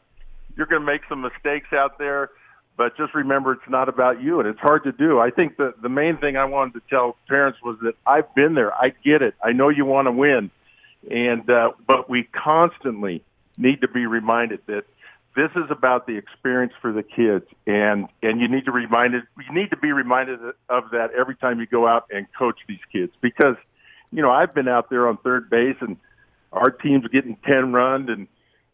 [0.56, 2.30] you're going to make some mistakes out there,
[2.76, 5.20] but just remember it's not about you, and it's hard to do.
[5.20, 8.54] I think the the main thing I wanted to tell parents was that I've been
[8.54, 8.74] there.
[8.74, 9.34] I get it.
[9.40, 10.50] I know you want to win,
[11.08, 13.22] and uh, but we constantly
[13.56, 14.82] need to be reminded that
[15.36, 19.22] this is about the experience for the kids and and you need to remind it
[19.46, 22.80] you need to be reminded of that every time you go out and coach these
[22.90, 23.56] kids because
[24.10, 25.96] you know I've been out there on third base and
[26.52, 28.26] our team's getting 10 run and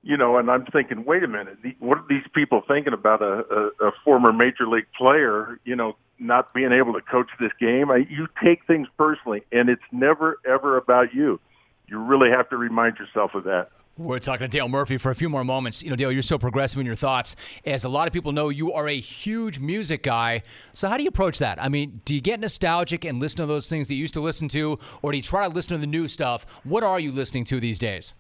[0.02, 3.44] you know and I'm thinking wait a minute what are these people thinking about a,
[3.82, 7.90] a, a former major league player you know not being able to coach this game?
[7.90, 11.40] I, you take things personally and it's never ever about you.
[11.88, 15.14] You really have to remind yourself of that we're talking to Dale Murphy for a
[15.14, 15.82] few more moments.
[15.82, 17.36] You know, Dale, you're so progressive in your thoughts.
[17.66, 20.43] As a lot of people know, you are a huge music guy.
[20.72, 21.62] So, how do you approach that?
[21.62, 24.20] I mean, do you get nostalgic and listen to those things that you used to
[24.20, 26.61] listen to, or do you try to listen to the new stuff?
[26.64, 28.14] What are you listening to these days?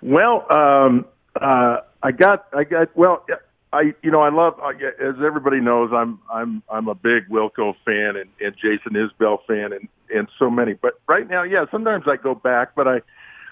[0.00, 1.06] Well, um,
[1.40, 3.24] uh, I got, I got, well,
[3.72, 4.54] I, you know, I love,
[5.00, 9.72] as everybody knows, I'm, I'm, I'm a big Wilco fan and, and Jason Isbell fan
[9.72, 10.74] and, and so many.
[10.74, 13.00] But right now, yeah, sometimes I go back, but I,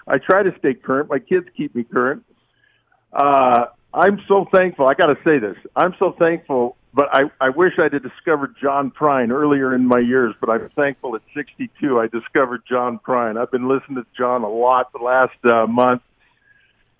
[0.07, 1.09] I try to stay current.
[1.09, 2.23] My kids keep me current.
[3.11, 4.87] Uh, I'm so thankful.
[4.87, 5.55] I got to say this.
[5.75, 9.99] I'm so thankful, but I, I wish I'd have discovered John Prine earlier in my
[9.99, 13.39] years, but I'm thankful at 62 I discovered John Prine.
[13.39, 16.01] I've been listening to John a lot the last uh, month.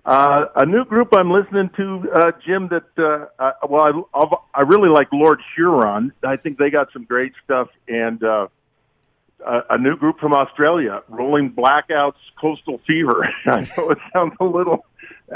[0.06, 4.60] Uh, a new group I'm listening to, uh, Jim, that, uh, uh, well, I, I
[4.62, 6.12] really like Lord Huron.
[6.22, 7.68] I think they got some great stuff.
[7.88, 8.48] And, uh,
[9.46, 13.28] a, new group from Australia, Rolling Blackouts Coastal Fever.
[13.46, 14.84] I know it sounds a little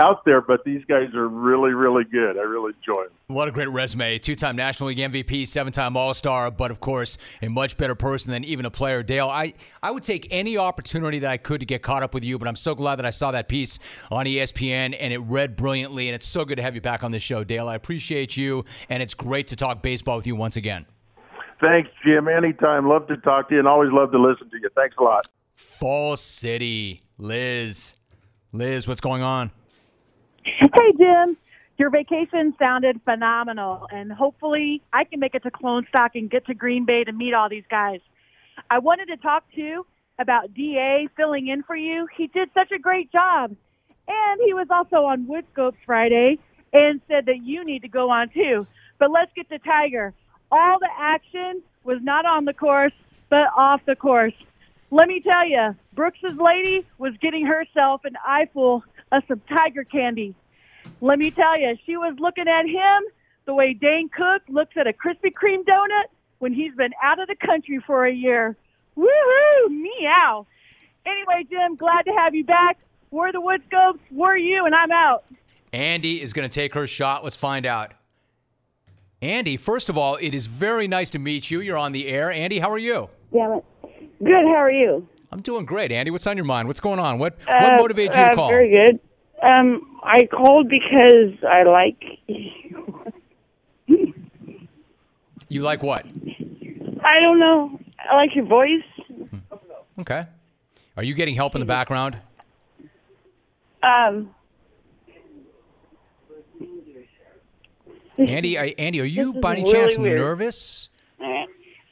[0.00, 2.36] out there, but these guys are really, really good.
[2.36, 3.12] I really enjoy them.
[3.28, 4.18] What a great resume.
[4.18, 7.94] Two time National League MVP, seven time All Star, but of course, a much better
[7.94, 9.02] person than even a player.
[9.02, 12.24] Dale, I, I would take any opportunity that I could to get caught up with
[12.24, 13.78] you, but I'm so glad that I saw that piece
[14.10, 16.08] on ESPN and it read brilliantly.
[16.08, 17.68] And it's so good to have you back on the show, Dale.
[17.68, 20.86] I appreciate you, and it's great to talk baseball with you once again.
[21.60, 22.28] Thanks, Jim.
[22.28, 22.88] Anytime.
[22.88, 24.68] Love to talk to you and always love to listen to you.
[24.74, 25.26] Thanks a lot.
[25.56, 27.02] Fall City.
[27.18, 27.96] Liz.
[28.52, 29.50] Liz, what's going on?
[30.44, 31.36] Hey, Jim.
[31.78, 36.44] Your vacation sounded phenomenal, and hopefully I can make it to Clone Stock and get
[36.46, 38.00] to Green Bay to meet all these guys.
[38.68, 39.86] I wanted to talk to you
[40.18, 42.08] about DA filling in for you.
[42.16, 43.54] He did such a great job.
[44.08, 46.38] And he was also on Woodscopes Friday
[46.72, 48.66] and said that you need to go on too.
[48.98, 50.14] But let's get to Tiger.
[50.50, 52.92] All the action was not on the course,
[53.28, 54.34] but off the course.
[54.90, 60.34] Let me tell you, Brooks's lady was getting herself an eyeful of some Tiger candy.
[61.00, 63.02] Let me tell you, she was looking at him
[63.44, 66.06] the way Dane Cook looks at a Krispy Kreme donut
[66.38, 68.56] when he's been out of the country for a year.
[68.96, 69.68] Woohoo!
[69.70, 70.46] Meow.
[71.06, 72.78] Anyway, Jim, glad to have you back.
[73.10, 74.00] We're the Woodscopes.
[74.10, 75.24] We're you, and I'm out.
[75.72, 77.24] Andy is going to take her shot.
[77.24, 77.92] Let's find out.
[79.20, 81.60] Andy, first of all, it is very nice to meet you.
[81.60, 82.30] You're on the air.
[82.30, 83.08] Andy, how are you?
[83.32, 83.64] Damn it.
[84.22, 84.30] Good.
[84.30, 85.08] How are you?
[85.32, 86.10] I'm doing great, Andy.
[86.10, 86.68] What's on your mind?
[86.68, 87.18] What's going on?
[87.18, 88.48] What Uh, what motivated you uh, to call?
[88.48, 89.00] Very good.
[89.42, 92.02] Um, I called because I like.
[92.26, 93.12] You
[95.48, 96.06] you like what?
[96.06, 97.78] I don't know.
[98.10, 98.82] I like your voice.
[99.98, 100.26] Okay.
[100.96, 102.16] Are you getting help in the background?
[103.82, 104.34] Um,
[108.18, 110.18] Andy, are, Andy, are you This by any really chance weird.
[110.18, 110.88] nervous?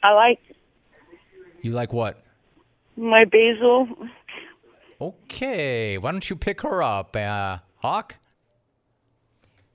[0.03, 0.39] I like
[1.61, 2.23] You like what?
[2.95, 3.87] my basil.
[4.99, 8.15] Okay, why don't you pick her up, uh, Hawk?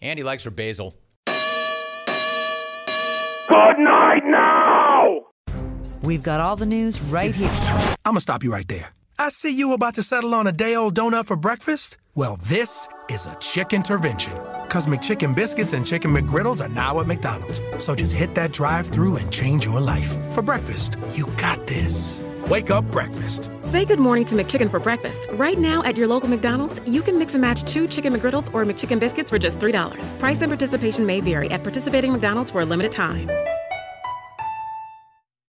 [0.01, 0.95] Andy likes her basil.
[3.49, 5.21] Good night now!
[6.03, 7.51] We've got all the news right here.
[8.05, 8.89] I'm gonna stop you right there.
[9.23, 11.97] I see you about to settle on a day old donut for breakfast.
[12.17, 14.33] Well, this is a chick intervention.
[14.69, 17.63] Cause McChicken biscuits and chicken McGriddles are now at McDonald's.
[17.79, 20.11] So just hit that drive through and change your life.
[20.33, 22.21] For breakfast, you got this.
[22.49, 23.49] Wake up breakfast.
[23.61, 25.29] Say good morning to McChicken for breakfast.
[25.35, 28.65] Right now at your local McDonald's, you can mix and match two chicken McGriddles or
[28.65, 30.19] McChicken biscuits for just $3.
[30.19, 33.31] Price and participation may vary at participating McDonald's for a limited time.